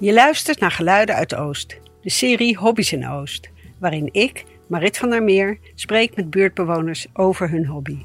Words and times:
Je 0.00 0.12
luistert 0.12 0.60
naar 0.60 0.70
Geluiden 0.70 1.14
uit 1.14 1.34
Oost, 1.34 1.76
de 2.02 2.10
serie 2.10 2.56
Hobby's 2.56 2.92
in 2.92 3.08
Oost, 3.08 3.50
waarin 3.78 4.08
ik, 4.12 4.44
Marit 4.66 4.98
van 4.98 5.10
der 5.10 5.22
Meer, 5.22 5.58
spreek 5.74 6.16
met 6.16 6.30
buurtbewoners 6.30 7.06
over 7.12 7.50
hun 7.50 7.66
hobby. 7.66 7.98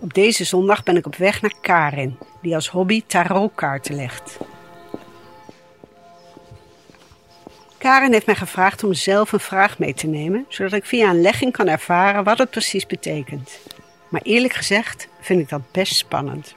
Op 0.00 0.14
deze 0.14 0.44
zondag 0.44 0.82
ben 0.82 0.96
ik 0.96 1.06
op 1.06 1.16
weg 1.16 1.42
naar 1.42 1.54
Karin, 1.60 2.18
die 2.42 2.54
als 2.54 2.68
hobby 2.68 3.02
tarotkaarten 3.06 3.94
legt. 3.94 4.38
Karin 7.78 8.12
heeft 8.12 8.26
mij 8.26 8.34
gevraagd 8.34 8.84
om 8.84 8.94
zelf 8.94 9.32
een 9.32 9.40
vraag 9.40 9.78
mee 9.78 9.94
te 9.94 10.06
nemen, 10.06 10.44
zodat 10.48 10.72
ik 10.72 10.84
via 10.84 11.10
een 11.10 11.20
legging 11.20 11.52
kan 11.52 11.68
ervaren 11.68 12.24
wat 12.24 12.38
het 12.38 12.50
precies 12.50 12.86
betekent. 12.86 13.60
Maar 14.08 14.22
eerlijk 14.22 14.52
gezegd 14.52 15.08
vind 15.20 15.40
ik 15.40 15.48
dat 15.48 15.70
best 15.72 15.96
spannend. 15.96 16.54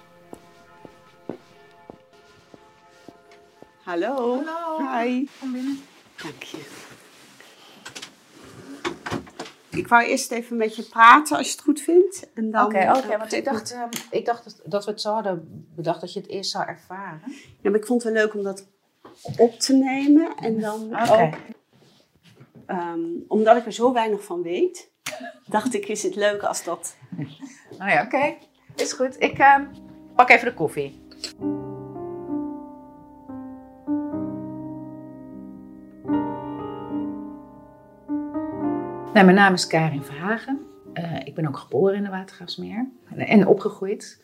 Hallo. 3.84 4.44
Hallo. 4.46 4.98
Hi. 5.00 5.28
Kom 5.40 5.52
binnen. 5.52 5.80
Dank 6.23 6.44
je. 6.44 6.58
Ik 9.70 9.88
wou 9.88 10.04
eerst 10.04 10.32
even 10.32 10.58
met 10.58 10.76
je 10.76 10.84
praten 10.84 11.38
als 11.38 11.46
je 11.46 11.52
het 11.52 11.62
goed 11.62 11.82
vindt. 11.82 12.28
En 12.34 12.52
dan, 12.52 12.66
Oké, 12.66 12.92
oké, 12.98 13.18
want 13.18 13.34
ik 13.34 13.46
Ja, 13.46 13.52
dacht, 13.52 13.72
ehm, 13.72 13.90
ik 14.12 14.26
dacht 14.26 14.44
dat, 14.44 14.62
dat 14.66 14.86
we 14.86 14.92
het 14.92 15.02
zo 15.02 15.14
hadden 15.14 15.66
bedacht 15.76 16.02
dat 16.02 16.14
je 16.14 16.20
het 16.20 16.30
eerst 16.30 16.52
zou 16.52 16.68
ervaren. 16.68 17.22
maar 17.62 17.76
ik 17.76 17.86
vond 17.86 18.04
het 18.04 18.14
wel 18.14 18.23
leuk 18.23 18.34
om 18.36 18.44
dat 18.44 18.68
op 19.38 19.59
te 19.59 19.73
nemen. 19.73 20.36
En 20.36 20.59
dan 20.59 20.84
Oké. 21.02 21.12
ook, 21.12 21.34
ehm, 22.66 23.00
omdat 23.28 23.58
ik 23.58 23.66
er 23.66 23.72
zo 23.72 23.94
weinig 23.94 24.23
van 24.23 24.42
weet, 24.42 24.90
dacht 25.55 25.73
ik, 25.73 25.88
is 25.88 26.03
het 26.03 26.16
leuk 26.16 26.42
als 26.42 26.64
dat... 26.64 26.97
Nou 27.78 27.92
ja, 27.92 28.03
oké. 28.03 28.36
Is 28.75 28.94
goed. 28.94 29.22
Ik 29.22 29.38
ehm, 29.38 29.66
pak 30.16 30.30
even 30.30 30.47
de 30.47 30.53
koffie. 30.53 31.05
Nou, 39.14 39.25
mijn 39.25 39.38
naam 39.38 39.53
is 39.53 39.67
Karin 39.67 40.03
Verhagen. 40.03 40.59
Eh, 40.94 41.20
ik 41.23 41.36
ben 41.36 41.47
ook 41.47 41.58
geboren 41.58 41.95
in 41.95 42.03
de 42.03 42.09
Watergraafsmeer 42.09 42.88
en, 43.16 43.47
opgegroeid. 43.47 44.23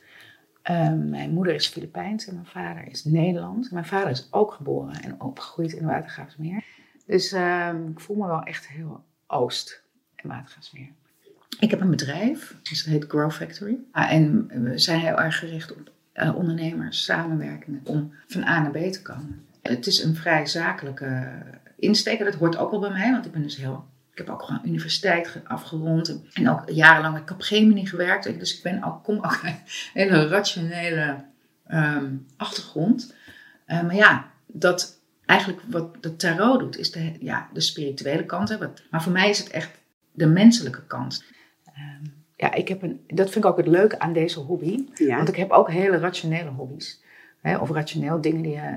Eh, 0.62 0.94
mijn 0.94 1.34
moeder 1.34 1.54
is 1.54 1.68
Filipijns 1.68 2.28
en 2.28 2.34
mijn 2.34 2.46
vader 2.46 2.88
is 2.88 3.04
Nederlands. 3.04 3.70
Mijn 3.70 3.86
vader 3.86 4.10
is 4.10 4.28
ook 4.32 4.52
geboren 4.52 5.02
en 5.02 5.22
opgegroeid 5.22 5.74
in 5.74 5.80
de 5.80 5.92
Watergraafsmeer. 5.92 6.64
Dus 7.06 7.32
ehm, 7.32 7.88
ik 7.88 8.00
voel 8.00 8.16
me 8.16 8.28
wel 8.28 8.44
echt 8.44 8.68
heel 8.68 9.04
Oost 9.28 9.83
Watergraafsmeer. 10.28 10.88
Ik 11.60 11.70
heb 11.72 11.82
een 11.82 11.90
bedrijf, 11.90 12.56
dus 12.64 12.84
heet 12.84 13.06
Grow 13.08 13.32
Factory. 13.32 13.78
Ah, 13.92 14.12
en 14.12 14.48
we 14.64 14.78
zijn 14.78 15.00
heel 15.00 15.20
erg 15.20 15.40
gericht 15.40 15.72
op 15.72 15.92
eh, 16.14 16.36
ondernemers, 16.36 17.04
samenwerkingen, 17.04 17.82
om 17.84 18.14
van 18.28 18.44
A 18.44 18.62
naar 18.62 18.72
B 18.72 18.92
te 18.92 19.02
komen. 19.02 19.46
Het 19.62 19.88
is 19.88 20.04
een 20.04 20.16
vrij 20.16 20.46
zakelijke 20.46 21.32
insteek. 21.76 22.20
Dat 22.20 22.34
hoort 22.36 22.58
ook 22.58 22.72
wel 22.72 22.80
bij 22.80 22.90
mij, 22.92 23.12
want 23.12 23.26
ik 23.26 23.32
ben 23.32 23.42
dus 23.42 23.56
heel... 23.58 23.92
Ik 24.12 24.18
heb 24.18 24.30
ook 24.30 24.42
gewoon 24.44 24.62
universiteit 24.66 25.28
ge- 25.28 25.42
afgerond 25.48 26.20
en- 26.34 26.50
ook 26.50 26.70
jarenlang, 26.70 27.32
op 27.32 27.42
Gemini 27.42 27.86
gewerkt. 27.86 28.40
Dus 28.40 28.58
ik 28.58 28.64
ben 28.64 28.84
ook, 28.84 29.04
kom 29.04 29.16
ook 29.18 29.40
een 29.44 29.56
hele 29.94 30.28
rationele 30.28 31.24
ehm, 31.68 32.16
achtergrond. 32.38 33.14
Eh, 33.66 33.82
maar 33.82 33.96
ja, 33.96 34.30
dat 34.48 35.00
eigenlijk 35.26 35.62
wat 35.68 36.04
de 36.04 36.16
tarot 36.16 36.60
doet, 36.60 36.78
is 36.78 36.92
de, 36.92 37.12
ja, 37.20 37.50
de 37.54 37.62
spirituele 37.62 38.26
kant. 38.26 38.50
Hè, 38.50 38.58
maar 38.90 39.04
voor 39.04 39.12
mij 39.12 39.30
is 39.30 39.38
het 39.40 39.50
echt 39.50 39.70
de 40.14 40.28
menselijke 40.28 40.86
kant. 40.86 41.24
Ehm, 41.66 42.04
ja, 42.36 42.54
ik 42.54 42.68
heb 42.68 42.82
een, 42.82 43.04
dat 43.08 43.30
vind 43.30 43.46
ik 43.46 43.52
ook 43.52 43.58
het 43.58 43.68
leuke 43.68 44.00
aan 44.00 44.14
deze 44.14 44.40
hobby. 44.40 44.86
Ja. 44.94 45.16
Want 45.16 45.30
ik 45.30 45.36
heb 45.36 45.52
ook 45.52 45.72
hele 45.72 45.98
rationele 45.98 46.50
hobby's. 46.50 47.02
Hè, 47.42 47.58
of 47.58 47.70
rationeel 47.70 48.22
dingen 48.22 48.42
die, 48.42 48.56
eh, 48.56 48.74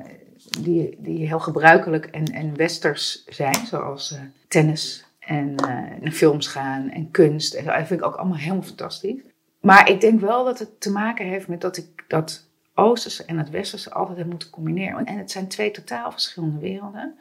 die, 0.60 0.96
die 0.98 1.26
heel 1.26 1.40
gebruikelijk 1.40 2.06
en, 2.06 2.24
en 2.24 2.56
westers 2.56 3.24
zijn. 3.24 3.66
Zoals 3.66 4.12
eh, 4.12 4.20
tennis 4.48 5.04
en 5.18 5.56
eh, 5.56 5.66
naar 6.00 6.12
films 6.12 6.46
gaan 6.46 6.90
en 6.90 7.10
kunst. 7.10 7.54
En 7.54 7.64
zo. 7.64 7.70
dat 7.70 7.86
vind 7.86 8.00
ik 8.00 8.06
ook 8.06 8.16
allemaal 8.16 8.38
helemaal 8.38 8.62
fantastisch. 8.62 9.20
Maar 9.60 9.90
ik 9.90 10.00
denk 10.00 10.20
wel 10.20 10.44
dat 10.44 10.58
het 10.58 10.80
te 10.80 10.90
maken 10.90 11.26
heeft 11.26 11.48
met 11.48 11.60
dat 11.60 11.76
ik 11.76 12.04
dat 12.08 12.48
Oosterse 12.74 13.24
en 13.24 13.38
het 13.38 13.50
Westerse 13.50 13.92
altijd 13.92 14.18
heb 14.18 14.26
moeten 14.26 14.50
combineren. 14.50 15.04
En 15.04 15.18
het 15.18 15.30
zijn 15.30 15.48
twee 15.48 15.70
totaal 15.70 16.10
verschillende 16.10 16.58
werelden. 16.58 17.18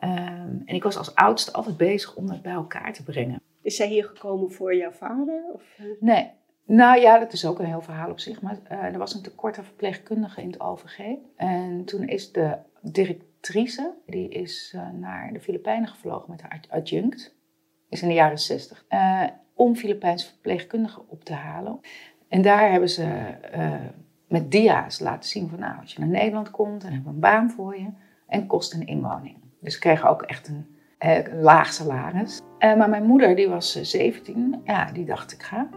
Ehm, 0.00 0.56
en 0.64 0.74
ik 0.74 0.82
was 0.82 0.96
als 0.96 1.14
oudste 1.14 1.52
altijd 1.52 1.76
bezig 1.76 2.16
om 2.16 2.26
dat 2.26 2.42
bij 2.42 2.52
elkaar 2.52 2.92
te 2.92 3.02
brengen. 3.04 3.40
Is 3.62 3.76
zij 3.76 3.88
hier 3.88 4.04
gekomen 4.04 4.52
voor 4.52 4.74
jouw 4.76 4.90
vader? 4.90 5.42
Of, 5.52 5.62
eh? 5.78 5.84
Nee. 6.00 6.30
Nou 6.66 7.00
ja, 7.00 7.18
dat 7.18 7.32
is 7.32 7.46
ook 7.46 7.58
een 7.58 7.64
heel 7.66 7.80
verhaal 7.82 8.10
op 8.10 8.20
zich. 8.20 8.42
Maar 8.42 8.58
eh, 8.64 8.78
er 8.84 8.98
was 8.98 9.14
een 9.14 9.22
tekort 9.22 9.58
aan 9.58 9.64
verpleegkundigen 9.64 10.42
in 10.42 10.50
het 10.50 10.60
OVG. 10.60 10.98
En 11.36 11.84
toen 11.84 12.08
is 12.08 12.32
de 12.32 12.56
directrice, 12.82 13.94
die 14.06 14.28
is 14.28 14.72
eh, 14.76 14.88
naar 14.90 15.32
de 15.32 15.40
Filipijnen 15.40 15.88
gevlogen 15.88 16.30
met 16.30 16.42
haar 16.42 16.50
ad- 16.52 16.70
adjunct. 16.70 17.34
Is 17.88 18.02
in 18.02 18.08
de 18.08 18.14
jaren 18.14 18.38
zestig. 18.38 18.84
eh, 18.88 19.24
om 19.54 19.76
Filipijnse 19.76 20.26
verpleegkundigen 20.26 21.08
op 21.08 21.24
te 21.24 21.32
halen. 21.32 21.80
En 22.28 22.42
daar 22.42 22.70
hebben 22.70 22.88
ze 22.88 23.34
met 24.28 24.50
dia's 24.50 24.98
laten 25.00 25.28
zien 25.30 25.48
van 25.48 25.58
nou, 25.58 25.80
als 25.80 25.92
je 25.92 25.98
naar 26.00 26.08
Nederland 26.08 26.50
komt, 26.50 26.80
dan 26.82 26.90
hebben 26.90 27.08
we 27.08 27.14
een 27.14 27.20
baan 27.20 27.50
voor 27.50 27.78
je. 27.78 27.88
En 28.26 28.46
kost 28.46 28.74
een 28.74 28.86
inwoning. 28.86 29.36
Dus 29.60 29.74
ze 29.74 29.78
kregen 29.78 30.08
ook 30.08 30.22
echt 30.22 30.48
een, 30.48 30.66
eh, 30.98 31.16
een 31.16 31.40
laag 31.40 31.72
salaris. 31.72 32.40
Eh, 32.58 32.76
maar 32.76 32.88
mijn 32.88 33.04
moeder, 33.04 33.36
die 33.36 33.48
was 33.48 33.76
eh, 33.76 33.84
17, 33.84 34.60
ja, 34.64 34.92
die 34.92 35.04
dacht 35.04 35.32
ik 35.32 35.42
ga. 35.42 35.68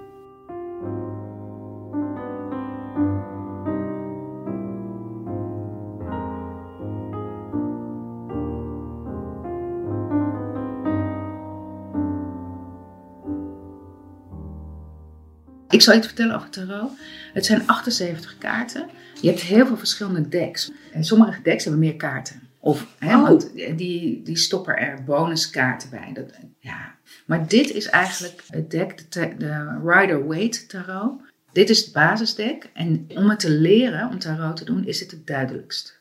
Ik 15.70 15.82
zal 15.82 15.96
iets 15.96 16.08
vertellen 16.08 16.36
over 16.36 16.50
tarot. 16.50 16.92
Het 17.34 17.46
zijn 17.46 17.68
78 17.68 18.38
kaarten. 18.38 18.90
Je 19.22 19.28
hebt 19.28 19.42
heel 19.42 19.66
veel 19.66 19.78
verschillende 19.78 20.30
decks. 20.30 20.72
En 20.92 21.04
sommige 21.04 21.42
decks 21.42 21.64
hebben 21.64 21.82
meer 21.82 21.96
kaarten. 21.96 22.53
Of, 22.66 22.88
hè, 23.00 23.16
Oh. 23.16 23.22
want 23.22 23.52
die, 23.78 24.22
die 24.22 24.38
stoppen 24.38 24.78
er 24.78 25.04
bonuskaarten 25.04 25.90
bij. 25.90 26.12
Dat, 26.14 26.34
ja. 26.60 26.96
Maar 27.26 27.48
dit 27.48 27.70
is 27.70 27.86
eigenlijk 27.90 28.44
het 28.48 28.72
deck, 28.72 29.12
de, 29.12 29.80
Rider-Waite 29.86 30.66
tarot. 30.66 31.22
Dit 31.52 31.70
is 31.70 31.84
het 31.84 31.94
basisdeck. 31.94 32.70
En 32.74 33.06
om 33.10 33.30
het 33.30 33.40
te 33.40 33.50
leren, 33.50 34.10
om 34.10 34.20
tarot 34.20 34.56
te 34.58 34.66
doen, 34.66 34.86
is 34.86 35.00
het 35.00 35.12
het 35.12 35.28
duidelijkst. 35.28 36.00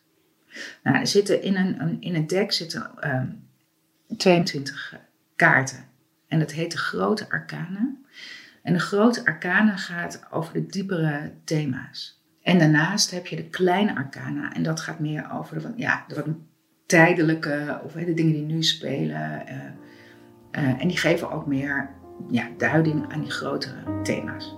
Nou, 0.82 0.96
er 0.98 1.06
zitten 1.06 1.42
in, 1.42 1.56
een, 1.56 1.80
een- 1.80 2.00
in 2.00 2.14
het 2.14 2.28
deck 2.28 2.52
zitten 2.52 2.90
ehm, 3.00 3.26
22 4.16 4.94
kaarten. 5.36 5.84
En 6.28 6.38
dat 6.38 6.52
heet 6.52 6.70
de 6.72 6.78
grote 6.78 7.30
arcana. 7.30 7.94
En 8.62 8.72
de 8.72 8.80
grote 8.80 9.24
arcana 9.24 9.76
gaat 9.76 10.22
over 10.30 10.52
de 10.52 10.66
diepere 10.66 11.32
thema's. 11.44 12.20
En 12.42 12.58
daarnaast 12.58 13.10
heb 13.10 13.26
je 13.26 13.36
de 13.36 13.48
kleine 13.48 13.94
arcana. 13.96 14.52
En 14.54 14.62
dat 14.62 14.80
gaat 14.80 14.98
meer 14.98 15.30
over 15.32 15.60
de, 15.62 15.72
ja, 15.76 16.04
de 16.08 16.14
wat 16.14 16.26
tijdelijke, 16.92 17.80
of 17.84 17.92
de 17.92 18.14
dingen 18.14 18.32
die 18.32 18.44
nu 18.44 18.62
spelen. 18.62 19.46
eh, 19.46 19.56
eh, 20.50 20.80
en 20.80 20.88
die 20.88 20.96
geven 20.96 21.30
ook 21.30 21.46
meer 21.46 21.90
ja, 22.30 22.48
duiding 22.56 23.12
aan 23.12 23.20
die 23.20 23.30
grotere 23.30 24.02
thema's. 24.02 24.56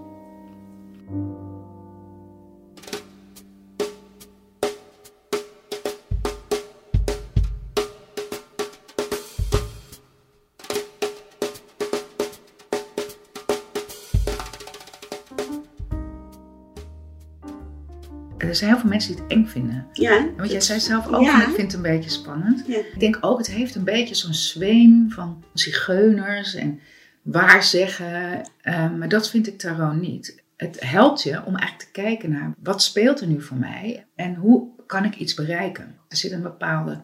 Er 18.49 18.55
zijn 18.55 18.71
heel 18.71 18.79
veel 18.81 18.89
mensen 18.89 19.13
die 19.15 19.23
het 19.23 19.33
eng 19.33 19.47
vinden. 19.47 19.87
Ja. 19.93 20.27
Want 20.37 20.51
jij 20.51 20.61
zei 20.61 20.81
zelf 20.81 21.13
ook, 21.13 21.23
Ja. 21.23 21.43
ik 21.43 21.55
vind 21.55 21.73
het 21.73 21.73
een 21.73 21.93
beetje 21.93 22.11
spannend. 22.11 22.65
Ja. 22.67 22.77
Ik 22.79 23.01
denk 23.01 23.19
ook, 23.21 23.39
het 23.39 23.51
heeft 23.51 23.75
een 23.75 23.85
beetje 23.85 24.15
zo'n 24.15 24.35
zweem 24.35 25.11
van 25.11 25.45
zigeuners 25.53 26.55
en 26.55 26.81
waarzeggen. 27.23 28.41
Uh, 28.65 28.93
maar 28.99 29.09
dat 29.09 29.31
vind 29.31 29.47
ik 29.47 29.59
tarot 29.59 30.01
niet. 30.01 30.43
Het 30.57 30.77
helpt 30.81 31.23
je 31.23 31.45
om 31.45 31.57
eigenlijk 31.57 31.79
te 31.93 32.01
kijken 32.01 32.31
naar 32.31 32.55
wat 32.63 32.83
speelt 32.83 33.21
er 33.21 33.27
nu 33.27 33.41
voor 33.43 33.57
mij 33.57 34.07
en 34.15 34.35
hoe 34.35 34.69
kan 34.87 35.05
ik 35.05 35.17
iets 35.17 35.35
bereiken. 35.35 35.95
Er 36.09 36.17
zit 36.17 36.33
een 36.33 36.43
bepaalde 36.43 37.01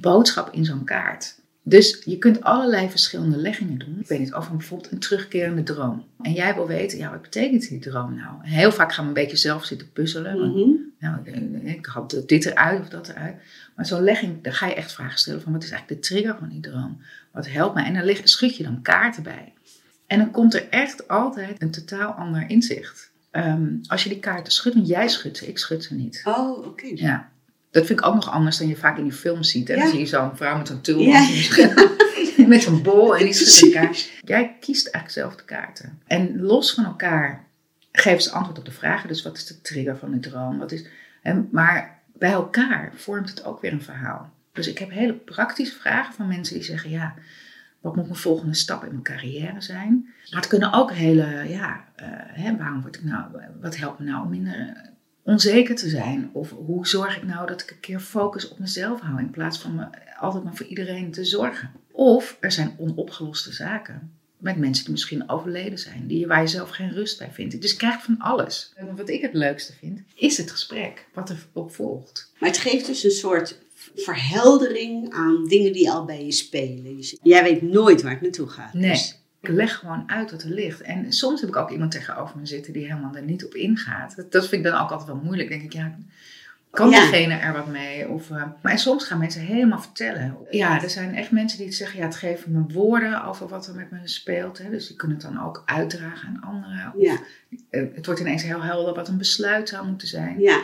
boodschap 0.00 0.52
in 0.52 0.64
zo'n 0.64 0.84
kaart. 0.84 1.40
Dus 1.64 2.02
je 2.04 2.18
kunt 2.18 2.42
allerlei 2.42 2.90
verschillende 2.90 3.36
leggingen 3.36 3.78
doen. 3.78 3.96
Ik 4.00 4.06
weet 4.08 4.18
niet, 4.18 4.34
over 4.34 4.56
bijvoorbeeld 4.56 4.92
een 4.92 4.98
terugkerende 4.98 5.62
droom. 5.62 6.04
En 6.22 6.32
jij 6.32 6.54
wil 6.54 6.66
weten, 6.66 6.98
ja, 6.98 7.10
wat 7.10 7.22
betekent 7.22 7.68
die 7.68 7.78
droom 7.78 8.14
nou? 8.14 8.34
En 8.42 8.48
heel 8.50 8.72
vaak 8.72 8.92
gaan 8.92 9.04
we 9.04 9.08
een 9.08 9.22
beetje 9.22 9.36
zelf 9.36 9.64
zitten 9.64 9.92
puzzelen. 9.92 10.40
Nou, 11.02 11.16
ik- 11.64 11.86
had 11.86 12.22
dit 12.26 12.44
eruit 12.44 12.80
of 12.80 12.88
dat 12.88 13.08
eruit. 13.08 13.34
Maar 13.76 13.86
zo'n 13.86 14.02
legging, 14.02 14.42
daar 14.42 14.52
ga 14.52 14.66
je 14.66 14.74
echt 14.74 14.92
vragen 14.92 15.18
stellen 15.18 15.42
van 15.42 15.52
wat 15.52 15.62
is 15.64 15.70
eigenlijk 15.70 16.02
de 16.02 16.08
trigger 16.08 16.36
van 16.38 16.48
die 16.48 16.60
droom? 16.60 17.00
Wat 17.32 17.48
helpt 17.48 17.74
mij? 17.74 17.84
En 17.84 17.94
dan 17.94 18.16
schud 18.24 18.56
je 18.56 18.62
dan 18.62 18.82
kaarten 18.82 19.22
bij. 19.22 19.52
En 20.06 20.18
dan 20.18 20.30
komt 20.30 20.54
er 20.54 20.68
echt 20.70 21.08
altijd 21.08 21.62
een 21.62 21.70
totaal 21.70 22.12
ander 22.12 22.44
inzicht. 22.48 23.10
Ehm, 23.30 23.66
als 23.86 24.02
je 24.02 24.08
die 24.08 24.18
kaarten 24.18 24.52
schudt, 24.52 24.74
want 24.76 24.88
jij 24.88 25.08
schudt 25.08 25.36
ze, 25.36 25.46
ik 25.46 25.58
schud 25.58 25.84
ze 25.84 25.94
niet. 25.94 26.20
Oh, 26.24 26.66
oké. 26.66 26.86
Ja. 26.94 27.30
Dat 27.70 27.86
vind 27.86 27.98
ik 28.00 28.06
ook 28.06 28.14
nog 28.14 28.30
anders 28.30 28.58
dan 28.58 28.68
je 28.68 28.76
vaak 28.76 28.96
in 28.98 29.02
die 29.04 29.12
films 29.12 29.50
ziet. 29.50 29.70
En 29.70 29.76
Ja. 29.76 29.82
dan 29.82 29.90
zie 29.90 30.00
je 30.00 30.06
zo'n 30.06 30.36
vrouw 30.36 30.56
met 30.58 30.68
een 30.68 30.98
Ja. 30.98 31.28
met 32.46 32.66
een 32.66 32.82
bol 32.82 33.16
en 33.16 33.24
die 33.24 33.32
schudt 33.32 33.62
een 33.74 33.80
kaart. 33.82 34.10
Jij 34.20 34.56
kiest 34.60 34.86
eigenlijk 34.86 35.14
zelf 35.14 35.36
de 35.36 35.44
kaarten. 35.44 35.98
En 36.06 36.40
los 36.40 36.74
van 36.74 36.84
elkaar 36.84 37.44
geven 37.92 38.22
ze 38.22 38.30
antwoord 38.30 38.58
op 38.58 38.64
de 38.64 38.70
vragen. 38.70 39.08
Dus 39.08 39.22
wat 39.22 39.36
is 39.36 39.46
de 39.46 39.60
trigger 39.60 39.96
van 39.96 40.10
de 40.10 40.20
droom? 40.20 40.58
Wat 40.58 40.72
is, 40.72 40.86
en, 41.22 41.48
maar 41.50 42.00
bij 42.12 42.32
elkaar 42.32 42.92
vormt 42.94 43.30
het 43.30 43.44
ook 43.44 43.60
weer 43.60 43.72
een 43.72 43.82
verhaal. 43.82 44.30
Dus 44.52 44.68
ik 44.68 44.78
heb 44.78 44.90
hele 44.90 45.14
praktische 45.14 45.78
vragen 45.78 46.14
van 46.14 46.28
mensen 46.28 46.54
die 46.54 46.64
zeggen: 46.64 46.90
ja, 46.90 47.14
wat 47.80 47.96
moet 47.96 48.06
mijn 48.06 48.16
volgende 48.16 48.54
stap 48.54 48.82
in 48.82 48.90
mijn 48.90 49.02
carrière 49.02 49.60
zijn? 49.60 50.02
Maar 50.30 50.40
het 50.40 50.46
kunnen 50.46 50.72
ook 50.72 50.92
hele, 50.92 51.48
ja, 51.48 51.84
eh, 51.96 52.06
hè, 52.12 52.56
waarom 52.56 52.80
word 52.80 52.96
ik 52.96 53.04
nou, 53.04 53.24
wat 53.60 53.76
helpt 53.76 53.98
me 53.98 54.04
nou 54.04 54.22
om 54.22 54.30
minder 54.30 54.54
eh, 54.54 54.90
onzeker 55.22 55.74
te 55.74 55.88
zijn? 55.88 56.30
Of 56.32 56.50
hoe 56.50 56.86
zorg 56.86 57.16
ik 57.16 57.22
nou 57.22 57.46
dat 57.46 57.62
ik 57.62 57.70
een 57.70 57.80
keer 57.80 58.00
focus 58.00 58.48
op 58.48 58.58
mezelf 58.58 59.00
hou 59.00 59.18
in 59.18 59.30
plaats 59.30 59.58
van 59.58 59.74
me 59.74 59.86
altijd 60.18 60.44
maar 60.44 60.54
voor 60.54 60.66
iedereen 60.66 61.10
te 61.10 61.24
zorgen? 61.24 61.70
Of 61.92 62.36
er 62.40 62.52
zijn 62.52 62.74
onopgeloste 62.78 63.52
zaken 63.52 64.12
met 64.42 64.56
mensen 64.56 64.84
die 64.84 64.92
misschien 64.92 65.28
overleden 65.28 65.78
zijn, 65.78 66.06
die, 66.06 66.26
waar 66.26 66.40
je 66.40 66.46
zelf 66.46 66.70
geen 66.70 66.90
rust 66.92 67.18
bij 67.18 67.30
vindt. 67.32 67.60
Dus 67.60 67.70
je 67.70 67.76
krijgt 67.76 68.02
van 68.04 68.18
alles. 68.18 68.72
En 68.76 68.96
wat 68.96 69.08
ik 69.08 69.22
het 69.22 69.34
leukste 69.34 69.72
vind, 69.72 70.00
is 70.14 70.36
het 70.36 70.50
gesprek 70.50 71.06
wat 71.14 71.30
er 71.30 71.46
op 71.52 71.74
volgt. 71.74 72.32
Maar 72.38 72.48
het 72.48 72.58
geeft 72.58 72.86
dus 72.86 73.04
een 73.04 73.10
soort 73.10 73.58
verheldering 73.94 75.12
aan 75.12 75.44
dingen 75.46 75.72
die 75.72 75.90
al 75.90 76.04
bij 76.04 76.24
je 76.24 76.32
spelen. 76.32 76.96
Dus 76.96 77.16
jij 77.22 77.42
weet 77.42 77.62
nooit 77.62 78.02
waar 78.02 78.12
het 78.12 78.20
naartoe 78.20 78.48
gaat. 78.48 78.74
Nee. 78.74 78.90
Dus- 78.90 79.16
Ik 79.40 79.48
leg 79.48 79.74
gewoon 79.74 80.10
uit 80.10 80.30
wat 80.30 80.42
er 80.42 80.50
ligt. 80.50 80.80
En 80.80 81.12
soms 81.12 81.40
heb 81.40 81.50
ik 81.50 81.56
ook 81.56 81.70
iemand 81.70 81.90
tegenover 81.90 82.38
me 82.38 82.46
zitten 82.46 82.72
die 82.72 82.84
helemaal 82.86 83.14
er 83.14 83.22
niet 83.22 83.44
op 83.44 83.54
ingaat. 83.54 84.16
Dat, 84.16 84.32
dat 84.32 84.48
vind 84.48 84.64
ik 84.64 84.72
dan 84.72 84.80
ook 84.80 84.90
altijd 84.90 85.08
wel 85.08 85.20
moeilijk. 85.22 85.48
denk 85.48 85.62
ik, 85.62 85.72
ja, 85.72 85.98
kan 86.72 86.90
Ja. 86.90 87.00
diegene 87.00 87.34
er 87.34 87.52
wat 87.52 87.66
mee? 87.66 88.08
Of, 88.08 88.30
eh, 88.30 88.44
maar 88.62 88.78
soms 88.78 89.04
gaan 89.04 89.18
mensen 89.18 89.40
helemaal 89.40 89.80
vertellen. 89.80 90.36
Ja, 90.50 90.82
er 90.82 90.90
zijn 90.90 91.14
echt 91.14 91.30
mensen 91.30 91.58
die 91.58 91.72
zeggen, 91.72 91.98
ja, 91.98 92.04
het 92.04 92.16
geven 92.16 92.52
me 92.52 92.72
woorden 92.74 93.24
over 93.24 93.48
wat 93.48 93.66
er 93.66 93.74
met 93.74 93.90
me 93.90 93.98
speelt. 94.04 94.58
Hè. 94.58 94.70
Dus 94.70 94.86
die 94.86 94.96
kunnen 94.96 95.16
het 95.16 95.26
dan 95.26 95.44
ook 95.44 95.62
uitdragen 95.66 96.28
aan 96.28 96.40
anderen. 96.50 96.92
Of, 96.96 97.02
ja, 97.02 97.18
eh, 97.70 97.82
het 97.94 98.06
wordt 98.06 98.20
ineens 98.20 98.42
heel 98.42 98.62
helder 98.62 98.94
wat 98.94 99.08
een 99.08 99.18
besluit 99.18 99.68
zou 99.68 99.86
moeten 99.86 100.08
zijn. 100.08 100.40
ja. 100.40 100.60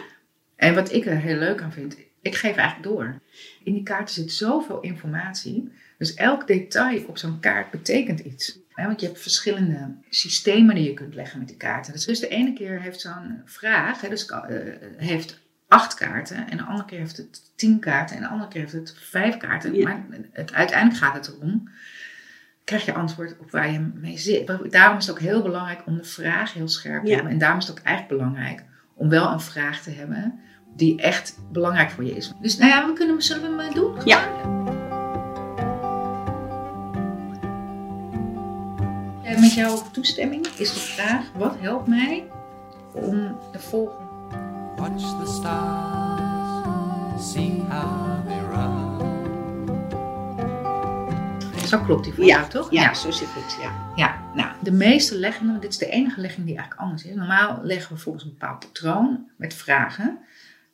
En 0.56 0.74
wat 0.74 0.92
ik 0.92 1.06
er 1.06 1.16
heel 1.16 1.36
leuk 1.36 1.62
aan 1.62 1.72
vind, 1.72 1.96
ik 2.20 2.34
geef 2.34 2.56
eigenlijk 2.56 2.88
door. 2.88 3.20
In 3.64 3.72
die 3.72 3.82
kaarten 3.82 4.14
zit 4.14 4.32
zoveel 4.32 4.80
informatie. 4.80 5.72
Dus 5.98 6.14
elk 6.14 6.46
detail 6.46 7.04
op 7.06 7.18
zo'n 7.18 7.40
kaart 7.40 7.70
betekent 7.70 8.20
iets. 8.20 8.58
Hè, 8.72 8.86
want 8.86 9.00
je 9.00 9.06
hebt 9.06 9.20
verschillende 9.20 9.94
systemen 10.10 10.74
die 10.74 10.84
je 10.84 10.94
kunt 10.94 11.14
leggen 11.14 11.38
met 11.38 11.48
die 11.48 11.56
kaarten. 11.56 11.92
Dus, 11.92 12.04
dus 12.04 12.20
de 12.20 12.28
ene 12.28 12.52
keer 12.52 12.80
heeft 12.80 13.00
zo'n 13.00 13.42
vraag, 13.44 14.00
hè, 14.00 14.08
dus, 14.08 14.26
eh, 14.26 14.38
heeft 14.96 15.40
acht 15.68 15.94
kaarten. 15.94 16.50
En 16.50 16.56
de 16.56 16.62
andere 16.62 16.84
keer 16.84 16.98
heeft 16.98 17.16
het 17.16 17.40
tien 17.56 17.78
kaarten. 17.78 18.16
En 18.16 18.22
de 18.22 18.28
andere 18.28 18.48
keer 18.50 18.60
heeft 18.60 18.72
het 18.72 18.94
vijf 18.98 19.36
kaarten. 19.36 19.74
Ja. 19.74 19.84
Maar 19.84 20.04
het, 20.32 20.52
uiteindelijk 20.52 20.98
gaat 21.00 21.14
het 21.14 21.36
erom, 21.36 21.68
krijg 22.64 22.84
je 22.84 22.94
antwoord 22.94 23.38
op 23.38 23.50
waar 23.50 23.70
je 23.72 23.90
mee 23.94 24.18
zit. 24.18 24.46
Daarom 24.70 24.96
is 24.98 25.06
het 25.06 25.14
ook 25.16 25.20
heel 25.22 25.42
belangrijk 25.42 25.80
om 25.86 25.96
de 25.96 26.04
vraag 26.04 26.52
heel 26.52 26.68
scherp 26.68 27.02
te 27.02 27.08
Ja. 27.08 27.14
hebben. 27.14 27.32
En 27.32 27.38
daarom 27.38 27.58
is 27.58 27.66
het 27.66 27.78
ook 27.78 27.84
eigenlijk 27.84 28.18
belangrijk 28.18 28.64
om 28.94 29.08
wel 29.08 29.32
een 29.32 29.40
vraag 29.40 29.80
te 29.82 29.90
hebben 29.90 30.40
die 30.76 31.00
echt 31.02 31.38
belangrijk 31.52 31.90
voor 31.90 32.04
je 32.04 32.16
is. 32.16 32.32
Dus 32.40 32.56
nou 32.58 32.70
ja, 32.70 32.86
we 32.86 32.92
kunnen, 32.92 33.22
zullen 33.22 33.56
we 33.56 33.62
hem 33.62 33.68
eh, 33.70 33.74
doen? 33.74 33.96
Ja. 34.04 34.28
Met 39.40 39.54
jouw 39.54 39.82
toestemming 39.92 40.46
is 40.46 40.72
de 40.74 40.80
vraag, 40.80 41.24
wat 41.34 41.56
helpt 41.60 41.88
mij 41.88 42.24
om 42.92 43.38
de 43.52 43.58
volgende... 43.58 44.06
Watch 44.98 45.24
the 45.24 45.32
stars, 45.32 47.32
see 47.32 47.62
how 47.68 48.26
they 48.26 48.40
run. 48.40 48.96
Zo 51.66 51.78
klopt 51.78 52.04
die 52.04 52.12
voor 52.12 52.24
Ja, 52.24 52.38
jou, 52.38 52.50
toch? 52.50 52.70
Ja, 52.70 52.94
zo 52.94 53.10
zit 53.10 53.28
het, 53.30 53.56
ja. 53.62 53.72
Ja, 53.96 54.20
nou, 54.34 54.48
de 54.62 54.70
meeste 54.70 55.18
leggingen, 55.18 55.60
dit 55.60 55.70
is 55.70 55.78
de 55.78 55.86
enige 55.88 56.20
legging 56.20 56.46
die 56.46 56.56
eigenlijk 56.56 56.86
anders 56.86 57.04
is. 57.04 57.14
Normaal 57.14 57.60
leggen 57.62 57.94
we 57.94 58.00
volgens 58.00 58.24
een 58.24 58.30
bepaald 58.30 58.58
patroon 58.58 59.30
met 59.36 59.54
vragen. 59.54 60.18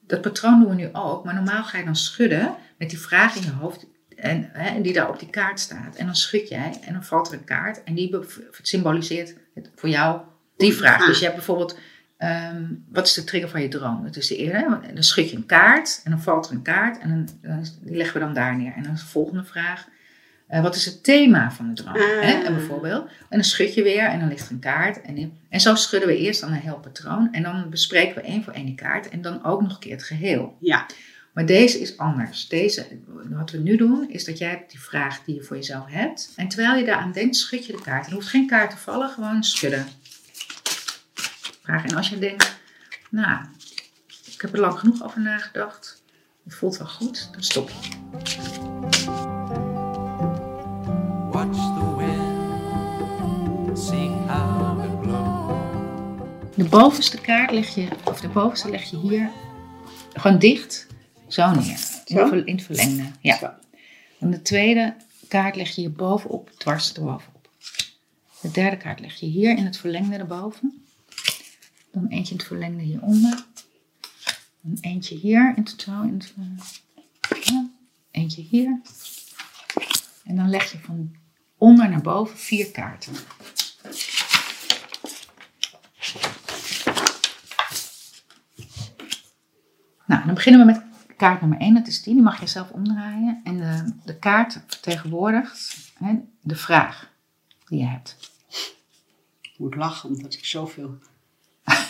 Dat 0.06 0.20
patroon 0.20 0.60
doen 0.60 0.68
we 0.68 0.74
nu 0.74 0.88
ook, 0.92 1.24
maar 1.24 1.34
normaal 1.34 1.64
ga 1.64 1.78
je 1.78 1.84
dan 1.84 1.96
schudden 1.96 2.54
met 2.78 2.90
die 2.90 2.98
vraag 2.98 3.36
in 3.36 3.42
je 3.42 3.50
hoofd 3.50 3.86
en, 4.16 4.48
hè, 4.52 4.68
en 4.68 4.82
die 4.82 4.92
daar 4.92 5.08
op 5.08 5.18
die 5.18 5.30
kaart 5.30 5.60
staat. 5.60 5.96
En 5.96 6.06
dan 6.06 6.16
schud 6.16 6.48
jij 6.48 6.78
en 6.84 6.92
dan 6.92 7.04
valt 7.04 7.28
er 7.28 7.34
een 7.34 7.44
kaart 7.44 7.82
en 7.82 7.94
die 7.94 8.18
symboliseert 8.62 9.34
het, 9.54 9.70
voor 9.74 9.88
jou 9.88 10.20
die 10.56 10.74
vraag. 10.74 10.94
vraag. 10.96 11.08
Dus 11.08 11.18
je 11.18 11.24
hebt 11.24 11.36
bijvoorbeeld, 11.36 11.78
ehm, 12.16 12.64
wat 12.88 13.06
is 13.06 13.12
de 13.12 13.24
trigger 13.24 13.50
van 13.50 13.62
je 13.62 13.68
droom? 13.68 14.04
Dat 14.04 14.16
is 14.16 14.26
de 14.26 14.36
eerste. 14.36 14.80
En 14.82 14.94
dan 14.94 15.02
schud 15.02 15.30
je 15.30 15.36
een 15.36 15.46
kaart 15.46 16.00
en 16.04 16.10
dan 16.10 16.20
valt 16.20 16.46
er 16.46 16.52
een 16.52 16.62
kaart 16.62 16.98
en 16.98 17.28
dan, 17.42 17.66
die 17.82 17.96
leggen 17.96 18.20
we 18.20 18.24
dan 18.24 18.34
daar 18.34 18.56
neer. 18.56 18.72
En 18.76 18.82
dan 18.82 18.92
is 18.92 19.00
de 19.00 19.06
volgende 19.06 19.44
vraag, 19.44 19.88
eh, 20.46 20.62
wat 20.62 20.74
is 20.74 20.84
het 20.84 21.04
thema 21.04 21.50
van 21.50 21.68
de 21.68 21.82
droom? 21.82 21.94
Ah. 21.94 22.20
Hè? 22.20 22.42
En 22.42 22.54
bijvoorbeeld. 22.54 23.04
En 23.04 23.38
dan 23.38 23.44
schud 23.44 23.74
je 23.74 23.82
weer 23.82 24.04
en 24.04 24.18
dan 24.18 24.28
ligt 24.28 24.46
er 24.46 24.52
een 24.52 24.58
kaart. 24.58 25.00
En, 25.02 25.32
en 25.48 25.60
zo 25.60 25.74
schudden 25.74 26.08
we 26.08 26.18
eerst 26.18 26.40
dan 26.40 26.52
een 26.52 26.60
heel 26.60 26.78
patroon. 26.78 27.28
En 27.32 27.42
dan 27.42 27.70
bespreken 27.70 28.14
we 28.14 28.20
één 28.20 28.44
voor 28.44 28.52
één 28.52 28.66
die 28.66 28.74
kaart. 28.74 29.08
En 29.08 29.22
dan 29.22 29.44
ook 29.44 29.60
nog 29.62 29.72
een 29.72 29.78
keer 29.78 29.92
het 29.92 30.02
geheel. 30.02 30.56
Ja, 30.60 30.86
Maar 31.32 31.46
deze 31.46 31.80
is 31.80 31.98
anders. 31.98 32.48
Deze, 32.48 32.86
wat 33.30 33.50
we 33.50 33.58
nu 33.58 33.76
doen, 33.76 34.10
is 34.10 34.24
dat 34.24 34.38
jij 34.38 34.48
hebt 34.48 34.70
die 34.70 34.80
vraag 34.80 35.24
die 35.24 35.34
je 35.34 35.42
voor 35.42 35.56
jezelf 35.56 35.84
hebt. 35.86 36.32
En 36.36 36.48
terwijl 36.48 36.78
je 36.78 36.84
daaraan 36.84 37.12
denkt, 37.12 37.36
schud 37.36 37.66
je 37.66 37.72
de 37.72 37.82
kaart. 37.82 38.06
Er 38.06 38.12
hoeft 38.12 38.28
geen 38.28 38.46
kaart 38.46 38.70
te 38.70 38.76
vallen, 38.76 39.08
gewoon 39.08 39.42
schudden. 39.42 39.86
Vraag. 41.64 41.84
En 41.84 41.96
als 41.96 42.08
je 42.08 42.18
denkt, 42.18 42.56
nou, 43.10 43.44
ik 44.34 44.40
heb 44.40 44.52
er 44.52 44.60
lang 44.60 44.78
genoeg 44.78 45.02
over 45.04 45.20
nagedacht. 45.20 46.02
Het 46.44 46.54
voelt 46.54 46.76
wel 46.76 46.86
goed, 46.86 47.28
dan 47.32 47.42
stop 47.42 47.70
je. 47.70 47.76
Watch 51.30 51.56
the 51.56 51.96
wind, 51.96 53.78
see 53.78 54.08
how 54.08 54.84
it 54.84 55.00
blows. 55.00 56.56
De 56.56 56.64
bovenste 56.64 57.20
kaart 57.20 57.50
leg 57.50 57.74
je, 57.74 57.88
of 58.04 58.20
de 58.20 58.28
bovenste 58.28 58.70
leg 58.70 58.90
je 58.90 58.96
hier 58.96 59.30
gewoon 60.12 60.38
dicht, 60.38 60.86
zo 61.28 61.50
neer. 61.50 61.78
In, 62.04 62.16
Zo? 62.16 62.30
in 62.30 62.54
het 62.56 62.64
verlengde. 62.64 63.04
Ja. 63.20 63.36
Zo. 63.36 63.50
En 64.18 64.30
de 64.30 64.42
tweede 64.42 64.94
kaart 65.28 65.56
leg 65.56 65.68
je 65.74 65.80
hier 65.80 65.92
bovenop, 65.92 66.50
dwars 66.58 66.92
erbovenop. 66.92 67.48
De 68.40 68.50
derde 68.50 68.76
kaart 68.76 69.00
leg 69.00 69.14
je 69.14 69.26
hier 69.26 69.56
in 69.56 69.64
het 69.64 69.76
verlengde 69.76 70.16
erboven. 70.16 70.83
Dan 71.94 72.06
eentje 72.06 72.32
in 72.32 72.38
het 72.38 72.46
verlengde 72.46 72.82
hieronder. 72.82 73.44
Dan 74.60 74.78
eentje 74.80 75.16
hier 75.16 75.52
in 75.56 75.66
zo 75.66 76.02
in 76.02 76.14
het 76.14 76.34
ja. 77.44 77.70
Eentje 78.10 78.42
hier. 78.42 78.80
En 80.24 80.36
dan 80.36 80.48
leg 80.48 80.72
je 80.72 80.78
van 80.78 81.16
onder 81.58 81.88
naar 81.88 82.02
boven 82.02 82.38
vier 82.38 82.70
kaarten. 82.70 83.12
Nou, 90.06 90.24
dan 90.24 90.34
beginnen 90.34 90.66
we 90.66 90.72
met 90.72 90.82
kaart 91.16 91.40
nummer 91.40 91.58
1, 91.58 91.74
dat 91.74 91.86
is 91.86 92.02
die. 92.02 92.14
Die 92.14 92.22
mag 92.22 92.40
je 92.40 92.46
zelf 92.46 92.70
omdraaien. 92.70 93.40
En 93.44 93.56
de, 93.56 93.92
de 94.04 94.18
kaart 94.18 94.60
vertegenwoordigt 94.66 95.90
de 96.40 96.56
vraag 96.56 97.10
die 97.68 97.78
je 97.78 97.86
hebt. 97.86 98.16
ik 99.40 99.54
moet 99.58 99.74
lachen 99.74 100.08
omdat 100.08 100.34
ik 100.34 100.44
zoveel... 100.44 100.98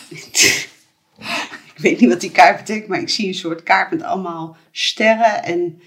ik 1.75 1.81
weet 1.81 1.99
niet 1.99 2.09
wat 2.09 2.21
die 2.21 2.31
kaart 2.31 2.57
betekent, 2.57 2.87
maar 2.87 2.99
ik 2.99 3.09
zie 3.09 3.27
een 3.27 3.33
soort 3.33 3.63
kaart 3.63 3.91
met 3.91 4.01
allemaal 4.01 4.57
sterren. 4.71 5.43
En 5.43 5.81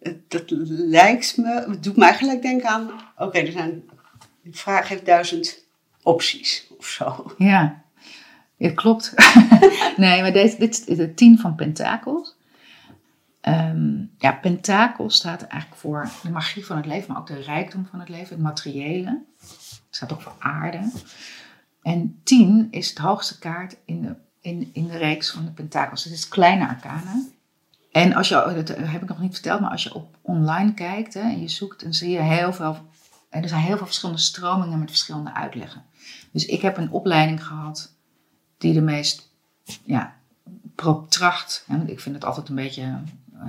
het, 0.00 0.30
dat 0.30 0.44
lijkt 0.68 1.36
me, 1.36 1.64
het 1.68 1.82
doet 1.82 1.96
mij 1.96 2.14
gelijk 2.14 2.42
denken 2.42 2.68
aan... 2.68 2.90
Oké, 3.16 3.38
er 3.38 3.52
zijn... 3.52 3.82
De 4.42 4.58
vraag 4.58 4.88
heeft 4.88 5.06
duizend 5.06 5.66
opties 6.02 6.66
of 6.78 6.86
zo. 6.86 7.34
Ja, 7.38 7.82
ja 8.56 8.70
klopt. 8.74 9.14
nee, 9.96 10.20
maar 10.20 10.32
deze, 10.32 10.58
dit 10.58 10.86
is 10.86 10.96
de 10.96 11.14
10 11.14 11.38
van 11.38 11.54
Pentakels. 11.54 12.36
Ehm, 13.40 14.04
ja, 14.18 14.32
Pentakel 14.32 15.10
staat 15.10 15.42
eigenlijk 15.42 15.80
voor 15.80 16.10
de 16.22 16.30
magie 16.30 16.66
van 16.66 16.76
het 16.76 16.86
leven, 16.86 17.12
maar 17.12 17.20
ook 17.20 17.26
de 17.26 17.40
rijkdom 17.40 17.86
van 17.90 18.00
het 18.00 18.08
leven, 18.08 18.28
het 18.28 18.44
materiële. 18.44 19.24
Het 19.40 19.80
staat 19.90 20.12
ook 20.12 20.22
voor 20.22 20.36
aarde. 20.38 20.90
En 21.88 22.20
10 22.22 22.68
is 22.70 22.94
de 22.94 23.02
hoogste 23.02 23.38
kaart 23.38 23.76
in 23.84 24.02
de, 24.02 24.14
in, 24.40 24.70
in 24.72 24.86
de 24.86 24.96
reeks 24.96 25.30
van 25.30 25.44
de 25.44 25.50
Pentakels. 25.50 26.04
Het 26.04 26.12
is 26.12 26.28
kleine 26.28 26.68
arcana. 26.68 27.22
En 27.92 28.14
als 28.14 28.28
je, 28.28 28.52
dat 28.64 28.76
heb 28.76 29.02
ik 29.02 29.08
nog 29.08 29.20
niet 29.20 29.32
verteld, 29.32 29.60
maar 29.60 29.70
als 29.70 29.82
je 29.82 29.94
op 29.94 30.16
online 30.20 30.74
kijkt 30.74 31.14
hè, 31.14 31.20
en 31.20 31.40
je 31.40 31.48
zoekt, 31.48 31.82
dan 31.82 31.94
zie 31.94 32.10
je 32.10 32.20
heel 32.20 32.52
veel. 32.52 32.76
Er 33.28 33.48
zijn 33.48 33.62
heel 33.62 33.76
veel 33.76 33.86
verschillende 33.86 34.20
stromingen 34.20 34.78
met 34.78 34.88
verschillende 34.88 35.34
uitleggen. 35.34 35.84
Dus 36.30 36.46
ik 36.46 36.62
heb 36.62 36.76
een 36.76 36.90
opleiding 36.90 37.46
gehad 37.46 37.94
die 38.58 38.72
de 38.72 38.80
meest 38.80 39.30
ja, 39.84 40.14
protracht. 40.74 41.64
Hè, 41.66 41.84
ik 41.84 42.00
vind 42.00 42.14
het 42.14 42.24
altijd 42.24 42.48
een 42.48 42.54
beetje, 42.54 42.82
eh, 43.32 43.40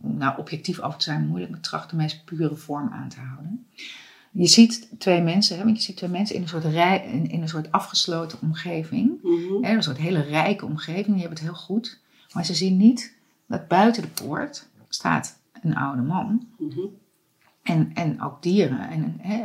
nou 0.00 0.38
objectief 0.38 0.80
over 0.80 0.98
te 0.98 1.04
zijn 1.04 1.26
moeilijk, 1.26 1.50
maar 1.50 1.60
tracht 1.60 1.90
de 1.90 1.96
meest 1.96 2.24
pure 2.24 2.56
vorm 2.56 2.92
aan 2.92 3.08
te 3.08 3.20
houden. 3.20 3.66
Je 4.36 4.46
ziet 4.46 4.88
twee 4.98 5.22
mensen, 5.22 5.56
hè, 5.56 5.64
want 5.64 5.76
je 5.76 5.82
ziet 5.82 5.96
twee 5.96 6.10
mensen 6.10 6.36
in 6.36 6.42
een 6.42 6.48
soort, 6.48 6.64
rij, 6.64 7.04
in, 7.12 7.30
in 7.30 7.42
een 7.42 7.48
soort 7.48 7.72
afgesloten 7.72 8.38
omgeving. 8.42 9.22
Mhm. 9.22 9.64
Hè, 9.64 9.74
een 9.74 9.82
soort 9.82 9.98
hele 9.98 10.20
rijke 10.20 10.64
omgeving, 10.64 11.06
die 11.06 11.18
hebben 11.18 11.38
het 11.38 11.48
heel 11.48 11.54
goed. 11.54 12.00
Maar 12.32 12.44
ze 12.44 12.54
zien 12.54 12.76
niet 12.76 13.14
dat 13.46 13.68
buiten 13.68 14.02
de 14.02 14.08
poort 14.08 14.68
staat 14.88 15.38
een 15.62 15.76
oude 15.76 16.02
man. 16.02 16.48
Mhm. 16.58 16.80
En, 17.62 17.90
en 17.94 18.22
ook 18.22 18.42
dieren. 18.42 18.88
En, 18.88 19.16
hè, 19.18 19.44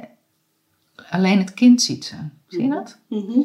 alleen 1.10 1.38
het 1.38 1.54
kind 1.54 1.82
ziet 1.82 2.06
ze. 2.06 2.16
Zie 2.48 2.64
je 2.64 2.70
dat? 2.70 2.98
Mhm. 3.08 3.40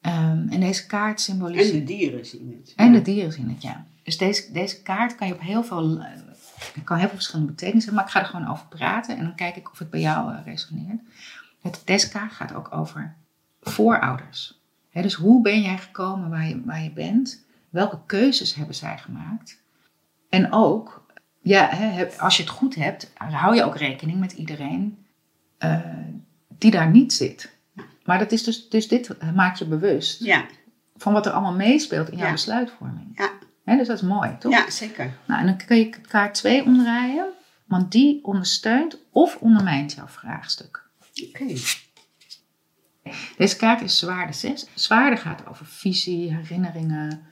Ehm, 0.00 0.48
en 0.48 0.60
deze 0.60 0.86
kaart 0.86 1.16
En 1.16 1.22
symboliseert... 1.22 1.72
de 1.72 1.84
dieren 1.84 2.26
zien 2.26 2.56
het. 2.60 2.72
En 2.76 2.92
de 2.92 3.02
dieren 3.02 3.32
zien 3.32 3.48
het, 3.48 3.62
ja. 3.62 3.86
Dus 4.02 4.18
deze, 4.18 4.52
deze 4.52 4.82
kaart 4.82 5.14
kan 5.14 5.26
je 5.26 5.34
op 5.34 5.40
heel 5.40 5.64
veel, 5.64 6.02
eh, 6.74 6.84
kan 6.84 6.96
heel 6.96 7.06
veel 7.06 7.16
verschillende 7.16 7.52
betekenissen 7.52 7.94
hebben, 7.94 8.12
maar 8.12 8.22
ik 8.22 8.28
ga 8.28 8.34
er 8.34 8.40
gewoon 8.40 8.54
over 8.56 8.66
praten 8.66 9.16
en 9.16 9.22
dan 9.24 9.34
kijk 9.34 9.56
ik 9.56 9.70
of 9.70 9.78
het 9.78 9.90
bij 9.90 10.00
jou 10.00 10.34
eh, 10.34 10.38
resoneert. 10.44 11.00
Het, 11.62 12.08
kaart 12.08 12.32
gaat 12.32 12.54
ook 12.54 12.74
over 12.74 13.14
voorouders. 13.62 14.58
Dus 14.92 15.14
hoe 15.14 15.42
ben 15.42 15.60
jij 15.62 15.78
gekomen 15.78 16.30
waar 16.30 16.48
je, 16.48 16.62
waar 16.64 16.82
je 16.82 16.90
bent? 16.90 17.44
Welke 17.70 17.98
keuzes 18.06 18.54
hebben 18.54 18.74
zij 18.74 18.98
gemaakt? 18.98 19.62
En 20.28 20.52
ook, 20.52 21.04
ja, 21.42 21.70
als 22.18 22.36
je 22.36 22.42
het 22.42 22.52
goed 22.52 22.74
hebt, 22.74 23.10
hou 23.14 23.54
je 23.54 23.64
ook 23.64 23.76
rekening 23.76 24.20
met 24.20 24.32
iedereen 24.32 25.06
eh, 25.58 25.80
die 26.48 26.70
daar 26.70 26.90
niet 26.90 27.12
zit. 27.12 27.58
Maar 28.04 28.18
dat 28.18 28.32
is 28.32 28.42
dus, 28.44 28.68
dus 28.68 28.88
dit 28.88 29.16
maakt 29.34 29.58
je 29.58 29.66
bewust 29.66 30.24
Ja, 30.24 30.44
van 30.96 31.12
wat 31.12 31.26
er 31.26 31.32
allemaal 31.32 31.54
meespeelt 31.54 32.08
in 32.10 32.16
jouw 32.16 32.26
Ja. 32.26 32.32
besluitvorming. 32.32 33.12
ja, 33.14 33.30
Dus 33.64 33.86
dat 33.86 33.96
is 33.96 34.02
mooi, 34.02 34.36
toch? 34.38 34.52
ja, 34.52 34.70
zeker. 34.70 35.12
Nou, 35.26 35.40
en 35.40 35.46
dan 35.46 35.56
kun 35.66 35.76
je 35.76 35.88
kaart 35.88 36.34
2 36.34 36.64
omdraaien, 36.64 37.28
want 37.64 37.92
die 37.92 38.24
ondersteunt 38.24 38.96
of 39.10 39.36
ondermijnt 39.36 39.92
jouw 39.92 40.06
vraagstuk. 40.06 40.88
Oké. 41.28 41.54
Deze 43.36 43.56
kaart 43.56 43.80
is 43.80 43.98
zwaarde 43.98 44.32
6. 44.32 44.66
Zwaarde 44.74 45.16
gaat 45.16 45.46
over 45.46 45.66
visie, 45.66 46.34
herinneringen, 46.34 47.22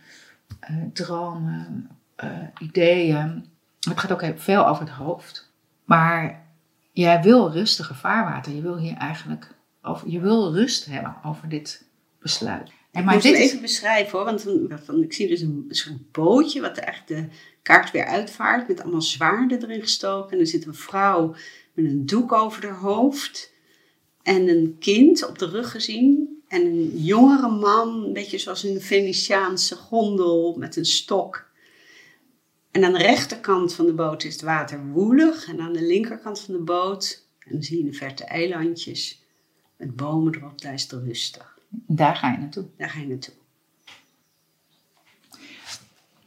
eh, 0.61 0.77
dromen, 0.93 1.89
eh, 2.17 2.31
ideeën. 2.59 3.47
Het 3.81 4.01
gaat 4.01 4.13
ook 4.13 4.23
heel 4.23 4.39
veel 4.39 4.67
over 4.67 4.83
het 4.83 4.93
hoofd. 4.93 5.53
Maar 5.85 6.47
jij 6.93 7.23
wil 7.23 7.53
rustige 7.53 7.95
vaarwater. 7.95 8.53
Je 8.53 8.63
wil 8.63 8.79
hier 8.79 8.97
eigenlijk 8.97 9.55
over, 9.83 10.09
je 10.09 10.21
wil 10.21 10.53
rust 10.53 10.87
hebben 10.87 11.17
over 11.25 11.49
dit 11.49 11.85
besluit. 12.21 12.73
En 12.91 13.01
Ik 13.01 13.07
maar 13.07 13.15
moet 13.15 13.23
dit 13.23 13.35
is, 13.35 13.41
even 13.41 13.61
beschrijven 13.61 14.13
hoor, 14.13 14.25
want 14.25 14.47
van, 14.85 15.03
ik 15.03 15.13
zie 15.13 15.29
dus 15.29 15.41
een 15.41 15.67
soort 15.69 16.11
bootje 16.13 16.61
wat 16.61 16.77
eigenlijk 16.77 17.31
de 17.31 17.37
kaart 17.63 17.91
weer 17.91 18.05
uitvaart 18.05 18.69
met 18.69 18.81
allemaal 18.81 19.03
zwaarden 19.03 19.63
erin 19.63 19.81
gestoken. 19.81 20.33
En 20.33 20.39
er 20.39 20.47
zit 20.47 20.67
een 20.67 20.75
vrouw 20.75 21.35
met 21.73 21.85
een 21.85 22.07
doek 22.07 22.33
over 22.33 22.67
haar 22.67 22.79
hoofd 22.79 23.53
en 24.23 24.49
een 24.49 24.77
kind 24.79 25.27
op 25.27 25.39
de 25.39 25.49
rug 25.49 25.71
gezien. 25.71 26.37
En 26.49 26.67
een 26.67 27.03
jongere 27.03 27.51
man, 27.51 28.05
een 28.05 28.13
beetje 28.13 28.39
zoals 28.39 28.63
een 28.63 28.81
Venetiaanse 28.81 29.77
gondel 29.77 30.57
met 30.59 30.77
een 30.77 30.87
stok. 30.87 31.47
En 32.71 32.85
aan 32.85 32.93
de 32.93 32.99
rechterkant 32.99 33.75
van 33.75 33.87
de 33.87 33.93
boot 33.93 34.25
is 34.25 34.33
het 34.33 34.43
water 34.43 34.87
woelig. 34.87 35.49
En 35.49 35.61
aan 35.61 35.73
de 35.73 35.83
linkerkant 35.83 36.41
van 36.41 36.55
de 36.55 36.61
boot, 36.61 37.27
en 37.39 37.53
dan 37.53 37.63
zie 37.63 37.77
je 37.77 37.85
in 37.85 37.91
de 37.91 37.97
verte 37.97 38.25
eilandjes 38.25 39.23
met 39.77 39.97
bomen 39.97 40.35
erop, 40.35 40.61
daar 40.61 40.75
is 40.75 40.83
het 40.83 40.93
rustig. 40.93 41.58
Daar 41.69 42.17
ga 42.17 42.31
je 42.31 42.39
naartoe. 42.39 42.67
Daar 42.77 42.91
ga 42.91 43.01
je 43.01 43.07
naartoe. 43.07 43.35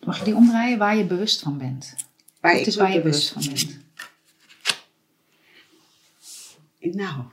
Mag 0.06 0.18
je 0.18 0.24
die 0.24 0.36
omdraaien 0.36 0.78
waar 0.78 0.96
je 0.96 1.06
bewust 1.06 1.42
van 1.42 1.58
bent? 1.58 1.96
Waar 2.40 2.54
Het 2.54 2.68
is 2.68 2.76
waar 2.76 2.92
je 2.92 3.02
bewust 3.02 3.30
van 3.30 3.46
bent. 3.46 3.80
Nou, 6.80 7.24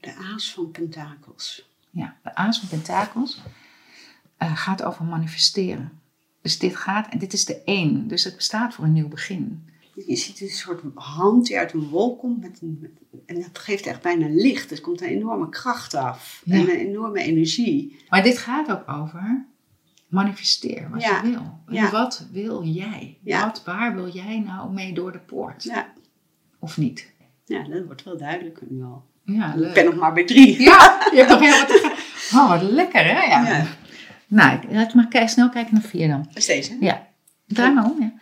de 0.00 0.14
aas 0.14 0.52
van 0.52 0.70
pentakels. 0.70 1.68
Ja, 1.90 2.16
de 2.22 2.34
aas 2.34 2.58
van 2.58 2.68
pentakels 2.68 3.42
eh, 4.36 4.56
gaat 4.56 4.82
over 4.82 5.04
manifesteren. 5.04 6.00
Dus 6.40 6.58
dit 6.58 6.76
gaat, 6.76 7.08
en 7.08 7.18
dit 7.18 7.32
is 7.32 7.44
de 7.44 7.62
één, 7.62 8.08
dus 8.08 8.24
het 8.24 8.36
bestaat 8.36 8.74
voor 8.74 8.84
een 8.84 8.92
nieuw 8.92 9.08
begin. 9.08 9.68
Je 10.06 10.16
ziet 10.16 10.40
een 10.40 10.48
soort 10.48 10.80
hand 10.94 11.46
die 11.46 11.58
uit 11.58 11.72
een 11.72 11.88
wolk 11.88 12.18
komt. 12.18 12.40
Met 12.40 12.58
een, 12.62 12.78
met- 12.80 13.22
en 13.26 13.34
dat 13.34 13.58
geeft 13.58 13.86
echt 13.86 14.02
bijna 14.02 14.26
licht. 14.30 14.70
Er 14.70 14.80
komt 14.80 15.00
een 15.02 15.08
enorme 15.08 15.48
kracht 15.48 15.94
af. 15.94 16.42
Ja. 16.44 16.54
En 16.54 16.60
een 16.60 16.68
enorme 16.68 17.20
energie. 17.22 18.04
Maar 18.08 18.22
dit 18.22 18.38
gaat 18.38 18.70
ook 18.70 18.88
over 18.88 19.46
manifesteer 20.08 20.88
wat 20.90 21.02
Ja, 21.02 21.20
je 21.24 21.30
wil. 21.30 21.58
Ja. 21.68 21.90
Wat 21.90 22.26
wil 22.32 22.62
jij? 22.64 23.18
Wat, 23.24 23.62
waar 23.64 23.94
wil 23.94 24.08
jij 24.08 24.38
nou 24.38 24.72
mee 24.72 24.92
door 24.92 25.12
de 25.12 25.18
poort? 25.18 25.62
Ja, 25.62 25.92
Of 26.58 26.76
niet? 26.76 27.12
ja 27.44 27.62
dat 27.68 27.84
wordt 27.84 28.02
wel 28.04 28.18
duidelijker 28.18 28.66
nu 28.70 28.82
al. 28.82 29.04
Ja, 29.24 29.54
Ik 29.54 29.74
ben 29.74 29.84
nog 29.84 29.94
maar 29.94 30.12
bij 30.12 30.24
drie. 30.24 30.60
Ja, 30.62 30.98
je 31.12 31.16
hebt 31.16 31.28
nog 31.30 31.40
heel 31.40 31.58
wat 31.58 31.66
te 31.68 31.80
gaan. 32.30 32.42
Oh, 32.42 32.48
wat 32.50 32.70
lekker 32.70 33.04
hè? 33.04 33.22
Ja. 33.24 33.46
Ja. 33.48 33.66
Nou, 34.26 34.56
ik- 34.56 34.70
laten 34.72 34.98
we 35.00 35.06
maar 35.12 35.28
snel 35.28 35.48
kijken 35.48 35.74
naar 35.74 35.82
vier 35.82 36.08
dan. 36.08 36.22
Dat 36.26 36.36
is 36.36 36.46
deze. 36.46 36.76
Ja, 36.80 37.06
draai 37.46 37.72
maar 37.74 37.84
om. 37.90 37.96
Ja. 38.02 38.12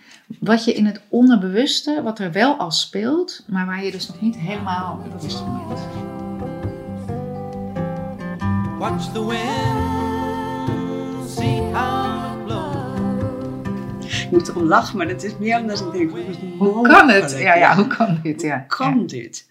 Wat 0.41 0.65
je 0.65 0.73
in 0.75 0.87
het 0.87 1.01
onderbewuste, 1.09 2.01
wat 2.03 2.19
er 2.19 2.33
wel 2.33 2.57
al 2.57 2.71
speelt, 2.71 3.45
maar 3.47 3.67
waar 3.67 3.85
je 3.85 3.91
dus 3.91 4.09
nog 4.09 4.21
niet 4.21 4.37
helemaal 4.37 5.05
bewust 5.13 5.39
van 5.39 5.65
bent. 5.69 5.81
Watch 8.79 9.13
the 9.13 9.27
wind, 9.27 11.31
see 11.31 11.61
how 11.73 12.39
it 12.39 12.45
blows. 12.45 14.23
Ik 14.25 14.31
moet 14.31 14.49
erom 14.49 14.63
lachen, 14.65 14.97
maar 14.97 15.09
dat 15.09 15.23
is 15.23 15.37
meer 15.39 15.61
omdat 15.61 15.81
ik 15.81 15.93
denk, 15.93 16.11
hoe, 16.59 16.89
kan 16.89 17.09
het? 17.09 17.31
Ja, 17.39 17.55
ja, 17.55 17.77
hoe 17.77 17.87
kan 17.87 18.21
dit? 18.23 18.43
Ja. 18.43 18.57
Hoe 18.59 18.67
kan 18.67 18.99
Ja. 19.01 19.07
dit? 19.07 19.49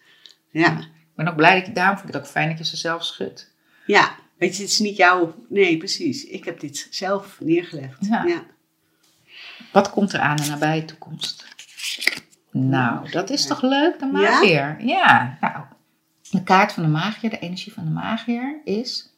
Ja. 0.50 0.78
Ik 0.80 1.16
ben 1.16 1.28
ook 1.28 1.36
blij 1.36 1.56
dat 1.58 1.66
je, 1.66 1.72
daarom 1.74 1.96
vind 1.98 2.08
ik 2.10 2.14
het 2.16 2.24
ook 2.24 2.30
fijn 2.30 2.50
dat 2.50 2.58
je 2.58 2.66
ze 2.66 2.78
zelf 2.78 3.04
schudt. 3.04 3.52
ja, 3.86 4.16
weet 4.38 4.56
je, 4.56 4.62
het 4.62 4.72
is 4.72 4.80
niet 4.80 4.98
jouw... 4.98 5.36
Nee, 5.50 5.78
precies. 5.78 6.26
Ik 6.26 6.46
heb 6.46 6.60
dit 6.60 6.88
zelf 6.90 7.38
neergelegd. 7.40 7.98
Ja. 8.06 8.24
ja. 8.24 8.44
Wat 9.72 9.90
komt 9.90 10.14
er 10.14 10.20
aan 10.20 10.38
in 10.38 10.44
de 10.44 10.50
nabije 10.50 10.86
toekomst? 10.86 11.46
Nou, 12.52 13.12
dat 13.12 13.30
is 13.30 13.46
toch 13.46 13.62
leuk, 13.62 14.00
de 14.00 14.06
magier? 14.06 14.86
Ja. 14.86 15.38
nou. 15.42 15.64
De 16.30 16.44
kaart 16.44 16.74
van 16.74 16.84
de 16.84 16.90
magier, 16.90 17.30
de 17.30 17.40
energie 17.40 17.74
van 17.74 17.84
de 17.84 17.92
magier 17.92 18.62
is... 18.64 19.10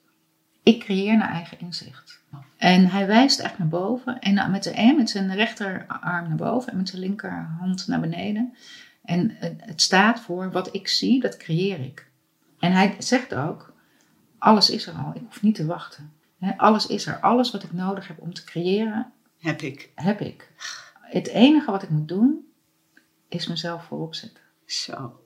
Ik 0.64 0.80
creëer 0.80 1.18
naar 1.18 1.32
eigen 1.32 1.60
inzicht. 1.60 2.22
En 2.58 2.90
hij 2.90 3.08
wijst 3.08 3.40
echt 3.40 3.58
naar 3.58 3.68
boven. 3.68 4.20
En 4.20 4.34
nou, 4.34 4.50
met, 4.52 4.96
met 4.98 5.10
zijn 5.10 5.36
rechterarm 5.36 6.28
naar 6.28 6.36
boven 6.36 6.72
en 6.72 6.78
met 6.78 6.90
zijn 6.90 7.02
linkerhand 7.02 7.88
naar 7.88 8.00
beneden. 8.00 8.54
En 9.04 9.36
het 9.58 9.82
staat 9.82 10.20
voor 10.20 10.52
wat 10.52 10.76
ik 10.76 10.88
zie, 10.88 11.20
dat 11.20 11.38
creëer 11.38 11.80
ik. 11.80 12.08
En 12.60 12.72
hij 12.72 12.96
zegt 13.00 13.34
ook, 13.34 13.74
alles 14.38 14.70
is 14.70 14.88
er 14.88 14.94
al. 14.94 15.12
Ik 15.16 15.22
hoef 15.26 15.42
niet 15.42 15.56
te 15.56 15.66
wachten. 15.66 16.12
Alles 16.58 16.88
is 16.88 17.06
er. 17.06 17.20
Alles 17.20 17.52
wat 17.52 17.64
ik 17.64 17.74
nodig 17.74 18.08
heb 18.08 18.20
om 18.20 18.34
te 18.34 18.44
creëren, 18.44 19.12
Heb 19.44 19.62
ik. 19.62 19.90
heb 19.96 20.20
ik. 20.22 20.52
Het 21.02 21.28
enige 21.28 21.72
wat 21.72 21.84
ik 21.84 21.90
moet 21.90 22.08
doen, 22.08 22.48
is 23.28 23.48
mezelf 23.48 23.86
voorop 23.86 24.16
zetten. 24.16 24.42
Zo. 24.66 25.20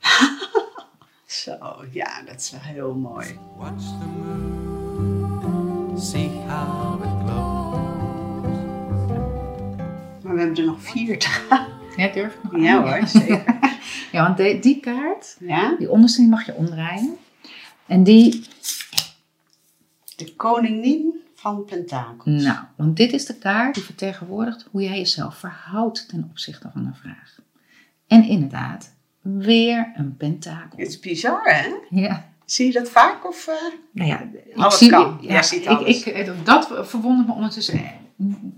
Zo, 1.26 1.84
ja, 1.92 2.22
dat 2.22 2.40
is 2.40 2.50
wel 2.50 2.60
heel 2.60 2.94
mooi. 2.94 3.38
Watch 3.56 3.82
the 3.84 4.06
moon, 4.06 6.00
see 6.00 6.28
how 6.28 7.02
it 7.04 7.10
glows. 7.24 8.56
Maar 10.22 10.34
we 10.34 10.40
hebben 10.40 10.56
er 10.56 10.64
nog 10.64 10.82
vier 10.82 11.18
te 11.18 11.26
gaan. 11.28 11.68
Ja, 11.96 12.08
durf 12.08 12.34
ik 12.34 12.42
nog 12.42 12.52
aan? 12.52 12.60
Ja 12.62 12.82
hoor, 12.82 13.06
zeker. 13.06 13.56
Ja, 14.12 14.22
want 14.34 14.62
die 14.62 14.80
kaart, 14.80 15.36
Ja? 15.40 15.74
die 15.78 15.90
onderste, 15.90 16.20
die 16.20 16.30
mag 16.30 16.46
je 16.46 16.54
omdraaien. 16.54 17.16
En 17.86 18.04
die, 18.04 18.44
De 20.16 20.34
koningin 20.36 21.20
van 21.38 21.64
pentakels. 21.64 22.42
nou, 22.42 22.58
want 22.76 22.96
dit 22.96 23.12
is 23.12 23.26
de 23.26 23.34
kaart 23.38 23.74
die 23.74 23.82
vertegenwoordigt 23.84 24.66
hoe 24.70 24.82
jij 24.82 24.96
jezelf 24.98 25.36
verhoudt 25.36 26.08
ten 26.08 26.26
opzichte 26.30 26.68
van 26.72 26.86
een 26.86 26.94
vraag. 26.94 27.38
En 28.06 28.24
inderdaad, 28.24 28.94
weer 29.20 29.92
een 29.96 30.16
pentakel. 30.16 30.78
Het 30.78 30.88
is 30.88 31.00
bizar, 31.00 31.40
hè? 31.44 31.74
Ja, 31.90 32.26
Zie 32.44 32.66
je 32.66 32.72
dat 32.72 32.88
vaak? 32.90 33.26
Of, 33.26 33.46
eh? 33.46 33.54
nou 33.92 34.08
ja, 34.08 34.20
ik 34.20 34.56
Alles 34.56 34.78
zie, 34.78 34.90
kan. 34.90 35.18
Ja, 35.20 35.32
Jij 35.32 35.42
ziet 35.42 35.62
ik, 35.62 35.68
alles. 35.68 36.02
ik, 36.04 36.44
dat 36.44 36.88
verwondert 36.88 37.28
me 37.28 37.34
ondertussen 37.34 37.80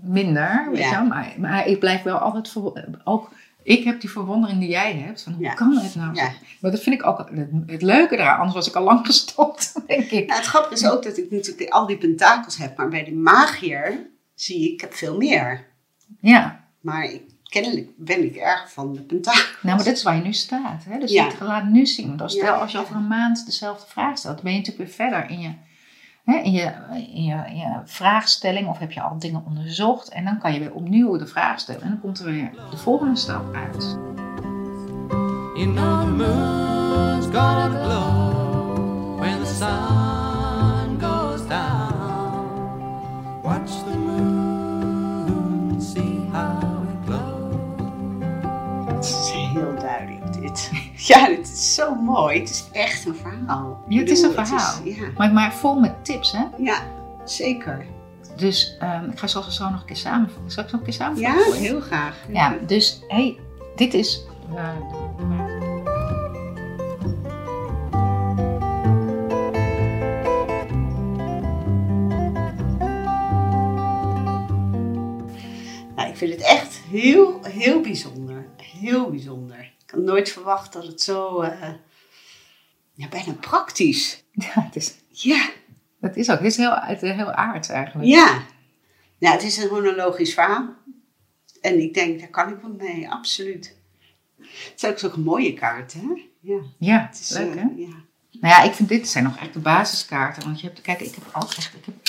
minder, 0.01 0.67
weet 0.71 0.79
Ja. 0.79 0.89
je 0.89 0.95
wel. 0.95 1.05
Maar, 1.05 1.33
maar 1.37 1.67
ik 1.67 1.79
blijf 1.79 2.03
wel 2.03 2.17
altijd, 2.17 2.55
ook 3.03 3.31
ik 3.63 3.83
heb 3.83 4.01
die 4.01 4.09
verwondering 4.09 4.59
die 4.59 4.69
jij 4.69 4.93
hebt, 4.93 5.23
van 5.23 5.33
hoe 5.33 5.43
Ja. 5.43 5.53
kan 5.53 5.77
het 5.77 5.95
nou? 5.95 6.15
Ja. 6.15 6.31
Maar 6.59 6.71
dat 6.71 6.81
vind 6.81 6.95
ik 6.95 7.05
ook 7.05 7.17
het, 7.17 7.29
het 7.65 7.81
leuke 7.81 8.15
eraan, 8.17 8.37
anders 8.37 8.53
was 8.55 8.67
ik 8.67 8.75
al 8.75 8.83
lang 8.83 9.05
gestopt, 9.11 9.73
denk 9.87 10.11
ik. 10.11 10.27
Nou, 10.27 10.39
het 10.39 10.49
grappige 10.49 10.73
is 10.73 10.89
ook 10.89 11.03
dat 11.03 11.17
ik 11.17 11.31
natuurlijk 11.31 11.69
al 11.69 11.85
die 11.85 11.97
pentakels 11.97 12.57
heb. 12.57 12.77
Maar 12.77 12.89
bij 12.89 13.03
de 13.03 13.13
magier 13.13 14.09
zie 14.35 14.65
ik, 14.65 14.71
ik 14.73 14.81
heb 14.81 14.93
veel 14.93 15.17
meer. 15.17 15.67
Ja, 16.19 16.63
Maar 16.81 17.03
ik, 17.03 17.21
kennelijk 17.43 17.89
ben 17.97 18.23
ik 18.25 18.35
erg 18.35 18.71
van 18.71 18.93
de 18.93 19.01
pentakels. 19.01 19.57
nou, 19.61 19.75
maar 19.75 19.85
dit 19.85 19.97
is 19.97 20.03
waar 20.03 20.15
je 20.15 20.21
nu 20.21 20.33
staat. 20.33 20.83
Hè? 20.89 20.99
Dus 20.99 21.11
Ja. 21.11 21.25
je 21.39 21.43
laat 21.45 21.65
nu 21.69 21.85
zien. 21.85 22.07
Want 22.07 22.21
als, 22.21 22.33
stel, 22.33 22.53
als 22.53 22.71
je 22.71 22.77
over 22.77 22.95
een 22.95 23.07
maand 23.07 23.45
dezelfde 23.45 23.85
vraag 23.89 24.17
stelt, 24.17 24.41
ben 24.41 24.51
je 24.51 24.57
natuurlijk 24.57 24.85
weer 24.87 24.95
verder 25.09 25.29
in 25.29 25.39
je, 25.39 25.51
hè, 26.23 26.37
in, 26.37 26.51
je, 26.51 26.71
in, 27.13 27.23
je, 27.23 27.35
je, 27.55 27.81
vraagstelling 27.85 28.67
of 28.67 28.79
heb 28.79 28.91
je 28.91 29.01
al 29.01 29.19
dingen 29.19 29.43
onderzocht. 29.45 30.09
En 30.09 30.23
dan 30.23 30.39
kan 30.39 30.53
je 30.53 30.59
weer 30.59 30.73
opnieuw 30.73 31.17
de 31.17 31.27
vraag 31.27 31.59
stellen 31.59 31.81
en 31.81 31.89
dan 31.89 31.99
komt 31.99 32.19
er 32.19 32.25
weer 32.25 32.51
de 32.69 32.77
volgende 32.77 33.15
stap 33.15 33.53
uit. 33.53 33.97
In 35.55 35.73
Ja, 51.11 51.27
is 51.71 51.77
zo 51.77 51.95
mooi. 51.95 52.39
Het 52.39 52.49
is 52.49 52.63
echt 52.71 53.05
een 53.05 53.15
verhaal. 53.15 53.83
Ja, 53.87 53.99
het 53.99 54.09
is 54.09 54.21
een 54.21 54.31
verhaal. 54.31 54.83
ja, 54.83 55.07
Maar, 55.17 55.33
maar 55.33 55.53
vol 55.53 55.79
met 55.79 56.05
tips, 56.05 56.31
hè? 56.31 56.43
ja, 56.57 56.81
zeker. 57.25 57.85
Dus 58.35 58.75
ehm, 58.79 59.09
ik 59.09 59.19
ga 59.19 59.27
zoals 59.27 59.55
zo 59.55 59.69
nog 59.69 59.79
een 59.79 59.85
keer 59.85 59.95
samenvatten. 59.95 60.51
Zal 60.51 60.63
ik 60.63 60.71
nog 60.71 60.79
een 60.79 60.85
keer 60.85 60.95
samenvatten? 60.95 61.53
Ja, 61.53 61.59
heel 61.59 61.79
graag. 61.81 62.15
Ja, 62.31 62.55
dus 62.67 63.01
hey, 63.07 63.39
dit 63.75 63.93
is. 63.93 64.25
Nou, 75.95 76.09
ik 76.09 76.15
vind 76.15 76.31
het 76.31 76.41
echt 76.41 76.79
heel, 76.89 77.39
heel 77.43 77.81
bijzonder. 77.81 78.45
Heel 78.79 79.09
bijzonder. 79.09 79.50
Ik 79.91 79.97
had 79.97 80.05
nooit 80.05 80.29
verwacht 80.29 80.73
dat 80.73 80.85
het 80.85 81.01
zo, 81.01 81.41
eh, 81.41 81.69
ja, 82.93 83.07
bijna 83.07 83.33
praktisch. 83.33 84.23
ja, 84.45 84.51
het 84.53 84.75
is, 84.75 84.93
Ja, 85.09 85.49
het 85.99 86.15
is 86.17 86.29
ook. 86.29 86.37
Het 86.37 86.47
is 86.47 86.57
heel, 86.57 86.75
het 86.75 87.01
is 87.01 87.11
heel 87.11 87.31
aards 87.31 87.69
eigenlijk. 87.69 88.07
ja. 88.07 88.43
Nou, 89.19 89.33
het 89.33 89.43
is 89.43 89.57
een 89.57 89.67
chronologisch 89.67 90.33
verhaal. 90.33 90.73
En 91.61 91.81
ik 91.81 91.93
denk, 91.93 92.19
daar 92.19 92.29
kan 92.29 92.49
ik 92.49 92.61
wat 92.61 92.77
mee, 92.77 93.09
absoluut. 93.09 93.75
Het 94.37 94.73
is 94.75 94.85
ook 94.85 94.97
zo'n 94.99 95.23
mooie 95.23 95.53
kaart, 95.53 95.93
hè? 95.93 96.27
Ja, 96.39 96.61
Ja, 96.77 97.07
het 97.07 97.19
is, 97.19 97.29
leuk 97.29 97.55
eh, 97.55 97.61
hè? 97.61 97.67
ja. 97.75 97.95
Nou 98.31 98.53
ja, 98.53 98.61
ik 98.61 98.73
vind 98.73 98.89
dit 98.89 99.07
zijn 99.07 99.23
nog 99.23 99.37
echt 99.37 99.53
de 99.53 99.59
basiskaarten. 99.59 100.43
Want 100.43 100.61
je 100.61 100.67
hebt, 100.67 100.81
kijk, 100.81 100.99
ik 100.99 101.15
heb 101.15 101.23
ook 101.33 101.53
echt. 101.53 101.73
Ik 101.75 101.85
heb, 101.85 102.07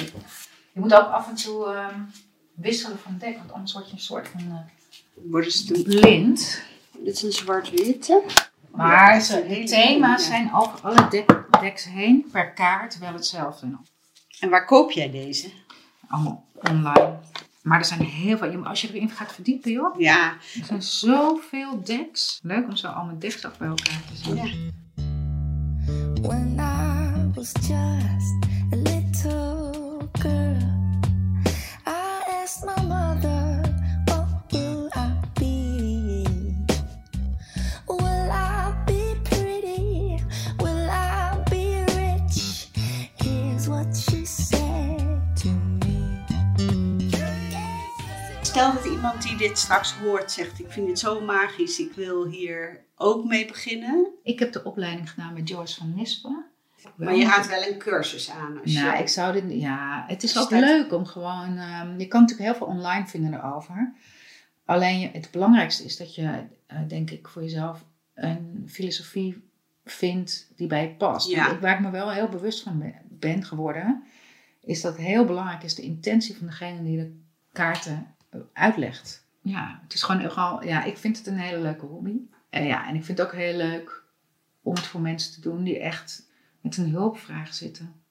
je 0.73 0.81
moet 0.81 0.95
ook 0.95 1.09
af 1.09 1.29
en 1.29 1.35
toe 1.35 1.67
ehm, 1.67 2.01
wisselen 2.55 2.99
van 2.99 3.19
dek, 3.19 3.37
want 3.37 3.53
anders 3.53 3.73
word 3.73 3.87
je 3.87 3.93
een 3.93 3.99
soort 4.01 4.29
van 4.29 4.41
eh, 4.41 4.57
Worden 5.31 5.53
ze 5.53 5.83
blind. 5.83 6.63
Dit 7.05 7.15
is 7.15 7.23
een 7.23 7.33
zwart-witte. 7.33 8.23
Maar 8.71 9.17
Ja, 9.29 9.41
de 9.41 9.63
thema's 9.65 10.27
zijn 10.27 10.55
over 10.55 10.81
alle 10.83 11.09
dek, 11.11 11.45
deks 11.61 11.85
heen 11.85 12.27
per 12.33 12.53
kaart 12.53 12.99
wel 12.99 13.13
hetzelfde. 13.13 13.67
En 14.41 14.51
waar 14.51 14.65
koop 14.67 14.91
jij 14.91 15.11
deze? 15.11 15.51
Allemaal 16.09 16.45
online. 16.55 17.19
Maar 17.63 17.79
er 17.79 17.85
zijn 17.85 18.01
heel 18.03 18.37
veel. 18.39 18.51
je- 18.51 18.59
Als 18.59 18.81
je 18.81 18.89
erin 18.89 19.11
gaat 19.11 19.33
verdiepen, 19.33 19.73
joh. 19.73 19.99
Ja, 20.01 20.33
Er 20.61 20.65
zijn 20.65 20.83
zoveel 20.83 21.83
decks. 21.85 22.39
Leuk 22.43 22.69
om 22.69 22.77
zo 22.77 22.87
allemaal 22.87 23.19
decks 23.19 23.47
ook 23.47 23.59
bij 23.59 23.69
elkaar 23.69 24.01
te 24.11 24.17
zien. 24.17 24.37
ja. 24.37 24.51
When 26.29 26.59
I 26.59 27.31
was 27.35 27.53
just 27.53 28.35
a 28.73 28.77
little 28.77 30.09
girl, 30.13 30.82
dit 49.49 49.59
straks 49.59 49.93
hoort 49.95 50.33
zegt, 50.33 50.59
ik 50.59 50.71
vind 50.71 50.87
dit 50.87 50.99
zo 50.99 51.21
magisch, 51.21 51.79
ik 51.79 51.93
wil 51.93 52.27
hier 52.27 52.85
ook 52.97 53.25
mee 53.25 53.47
beginnen. 53.47 54.07
Ik 54.23 54.39
heb 54.39 54.53
de 54.53 54.65
opleiding 54.65 55.11
gedaan 55.11 55.33
met 55.33 55.49
Joyce 55.49 55.77
van 55.77 55.95
Nispen. 55.95 56.45
Maar 56.97 57.15
je 57.17 57.27
gaat 57.27 57.49
wel 57.49 57.63
een 57.67 57.79
cursus 57.79 58.31
aan. 58.31 58.61
Als 58.61 58.73
Nou, 58.73 58.97
je... 58.97 59.03
ik 59.03 59.09
zou 59.09 59.33
dit. 59.33 59.61
Ja, 59.61 60.05
het 60.09 60.23
is 60.23 60.39
ook 60.39 60.51
leuk 60.51 60.93
om 60.93 61.07
gewoon. 61.07 61.57
ehm, 61.57 61.99
je 61.99 62.07
kan 62.09 62.21
natuurlijk 62.21 62.49
heel 62.49 62.59
veel 62.59 62.67
online 62.77 63.07
vinden 63.07 63.35
erover. 63.35 63.93
Alleen 64.65 65.01
je, 65.01 65.11
het 65.13 65.29
belangrijkste 65.31 65.85
is 65.85 65.97
dat 65.97 66.15
je, 66.15 66.43
eh, 66.67 66.79
denk 66.89 67.11
ik, 67.11 67.29
voor 67.29 67.43
jezelf 67.43 67.85
een 68.15 68.65
filosofie 68.71 69.51
vindt 69.85 70.53
die 70.57 70.67
bij 70.67 70.83
je 70.83 70.95
past. 70.95 71.29
Ja. 71.31 71.51
Ik- 71.51 71.61
Waar 71.61 71.75
ik 71.75 71.81
me 71.81 71.91
wel 71.91 72.11
heel 72.11 72.29
bewust 72.29 72.63
van 72.63 72.79
ben, 72.79 72.95
ben 73.09 73.45
geworden, 73.45 74.03
is 74.61 74.81
dat 74.81 74.93
het 74.97 75.03
heel 75.07 75.25
belangrijk 75.25 75.63
is 75.63 75.75
de 75.75 75.83
intentie 75.83 76.37
van 76.37 76.47
degene 76.47 76.83
die 76.83 76.97
de 76.97 77.21
kaarten 77.53 78.07
eh, 78.31 78.41
uitlegt. 78.53 79.22
Ja, 79.43 79.81
het 79.83 79.95
is 79.95 80.03
gewoon 80.03 80.23
nogal. 80.23 80.65
Ja, 80.65 80.85
ik 80.85 80.97
vind 80.97 81.19
het 81.19 81.27
een 81.27 81.39
hele 81.39 81.61
leuke 81.61 81.87
hobby. 81.87 82.21
En 82.51 82.65
ja, 82.65 82.89
en 82.89 82.95
ik 82.95 83.05
vind 83.05 83.19
het 83.19 83.27
ook 83.27 83.35
heel 83.35 83.57
leuk 83.57 84.03
om 84.63 84.75
het 84.75 84.87
voor 84.87 85.01
mensen 85.01 85.33
te 85.33 85.41
doen 85.41 85.65
die 85.65 85.79
echt 85.79 86.31
met 86.61 86.77
een 86.77 86.91
hulpvraag 86.91 87.55
zitten. 87.55 88.03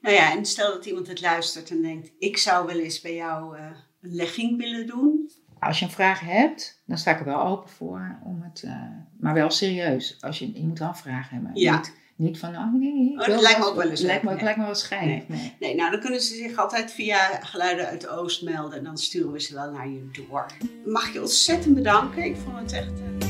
Nou 0.00 0.14
ja, 0.14 0.32
en 0.36 0.44
stel 0.44 0.72
dat 0.72 0.86
iemand 0.86 1.06
het 1.06 1.20
luistert 1.20 1.70
en 1.70 1.82
denkt, 1.82 2.12
ik 2.18 2.36
zou 2.36 2.66
wel 2.66 2.78
eens 2.78 3.00
bij 3.00 3.14
jou 3.14 3.56
eh, 3.56 3.64
een 4.00 4.14
legging 4.14 4.58
willen 4.58 4.86
doen. 4.86 5.30
Als 5.58 5.78
je 5.78 5.84
een 5.84 5.90
vraag 5.90 6.20
hebt, 6.20 6.82
dan 6.86 6.98
sta 6.98 7.10
ik 7.10 7.18
er 7.18 7.24
wel 7.24 7.42
open 7.42 7.70
voor. 7.70 8.18
Om 8.24 8.42
het, 8.42 8.62
eh, 8.62 8.82
maar 9.20 9.34
wel 9.34 9.50
serieus. 9.50 10.16
Als 10.20 10.38
je, 10.38 10.52
je 10.52 10.66
moet 10.66 10.78
wel 10.78 10.88
een 10.88 10.96
vraag 10.96 11.30
hebben. 11.30 11.50
Ja. 11.54 11.76
Niet, 11.76 11.96
niet 12.18 12.38
van, 12.38 12.56
oh 12.56 12.74
nee. 12.74 13.12
ik 13.12 13.26
dat 13.26 13.40
lijkt 13.40 13.58
me 13.58 13.64
ook 13.66 13.76
wel 13.76 13.90
eens 13.90 14.00
Lijkt 14.00 14.22
me, 14.22 14.34
nee. 14.34 14.42
lijkt 14.42 14.58
me 14.58 14.64
wel 14.64 14.74
schijnig. 14.74 15.28
Nee. 15.28 15.52
Nee, 15.60 15.74
nou 15.74 15.90
dan 15.90 16.00
kunnen 16.00 16.20
ze 16.20 16.34
zich 16.34 16.56
altijd 16.56 16.92
via 16.92 17.40
geluiden 17.42 17.86
uit 17.86 18.00
de 18.00 18.08
Oost 18.08 18.42
melden 18.42 18.78
en 18.78 18.84
dan 18.84 18.98
sturen 18.98 19.32
we 19.32 19.40
ze 19.40 19.54
wel 19.54 19.70
naar 19.70 19.88
je 19.88 20.08
door. 20.28 20.46
Mag 20.84 21.06
ik 21.06 21.12
je 21.12 21.20
ontzettend 21.20 21.74
bedanken. 21.74 22.24
Ik 22.24 22.36
vond 22.44 22.56
het 22.60 22.72
echt... 22.72 22.92
eh, 23.00 23.26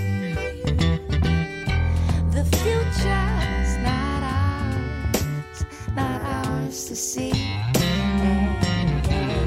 The 2.30 2.44
future's 2.56 3.76
not 3.82 4.22
ours, 4.22 5.60
not 5.94 6.20
ours 6.46 6.86
to 6.86 6.94
see. 6.94 7.34
Yeah, 7.34 8.62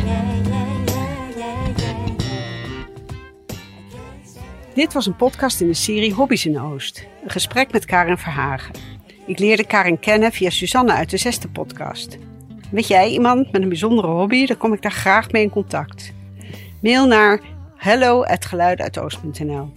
yeah, 0.05 0.45
yeah. 0.45 0.71
Dit 4.73 4.93
was 4.93 5.05
een 5.05 5.15
podcast 5.15 5.61
in 5.61 5.67
de 5.67 5.73
serie 5.73 6.13
Hobby's 6.13 6.45
in 6.45 6.51
de 6.51 6.59
Oost. 6.59 7.03
Een 7.23 7.29
gesprek 7.29 7.71
met 7.71 7.85
Karin 7.85 8.17
Verhagen. 8.17 8.73
Ik 9.31 9.39
leerde 9.39 9.65
Karin 9.65 9.99
kennen 9.99 10.31
via 10.31 10.49
Suzanne 10.49 10.91
uit 10.91 11.09
de 11.09 11.17
zesde 11.17 11.47
podcast. 11.47 12.17
Weet 12.71 12.87
jij 12.87 13.09
iemand 13.09 13.51
met 13.51 13.61
een 13.61 13.69
bijzondere 13.69 14.07
hobby? 14.07 14.45
Dan 14.45 14.57
kom 14.57 14.73
ik 14.73 14.81
daar 14.81 14.91
graag 14.91 15.31
mee 15.31 15.43
in 15.43 15.49
contact. 15.49 16.13
Mail 16.81 17.07
naar 17.07 17.39
hello@geluidenuitoost.nl. 17.77 19.71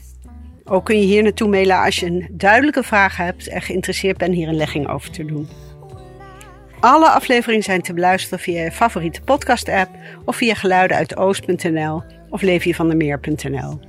Ook 0.64 0.84
kun 0.84 0.98
je 0.98 1.04
hier 1.04 1.22
naartoe 1.22 1.48
mailen 1.48 1.82
als 1.82 1.96
je 1.96 2.06
een 2.06 2.28
duidelijke 2.30 2.82
vraag 2.82 3.16
hebt 3.16 3.48
en 3.48 3.62
geïnteresseerd 3.62 4.16
bent 4.16 4.34
hier 4.34 4.48
een 4.48 4.56
legging 4.56 4.88
over 4.88 5.10
te 5.10 5.24
doen. 5.24 5.48
Alle 6.80 7.08
afleveringen 7.08 7.64
zijn 7.64 7.82
te 7.82 7.94
beluisteren 7.94 8.38
via 8.38 8.62
je 8.62 8.72
favoriete 8.72 9.22
podcast-app 9.22 9.90
of 10.24 10.36
via 10.36 10.54
geluidenuitoost.nl 10.54 12.02
of 12.28 12.42
leefjevandermeer.nl. 12.42 13.80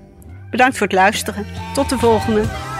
Bedankt 0.49 0.77
voor 0.77 0.87
het 0.87 0.95
luisteren. 0.95 1.45
Tot 1.73 1.89
de 1.89 1.97
volgende. 1.97 2.73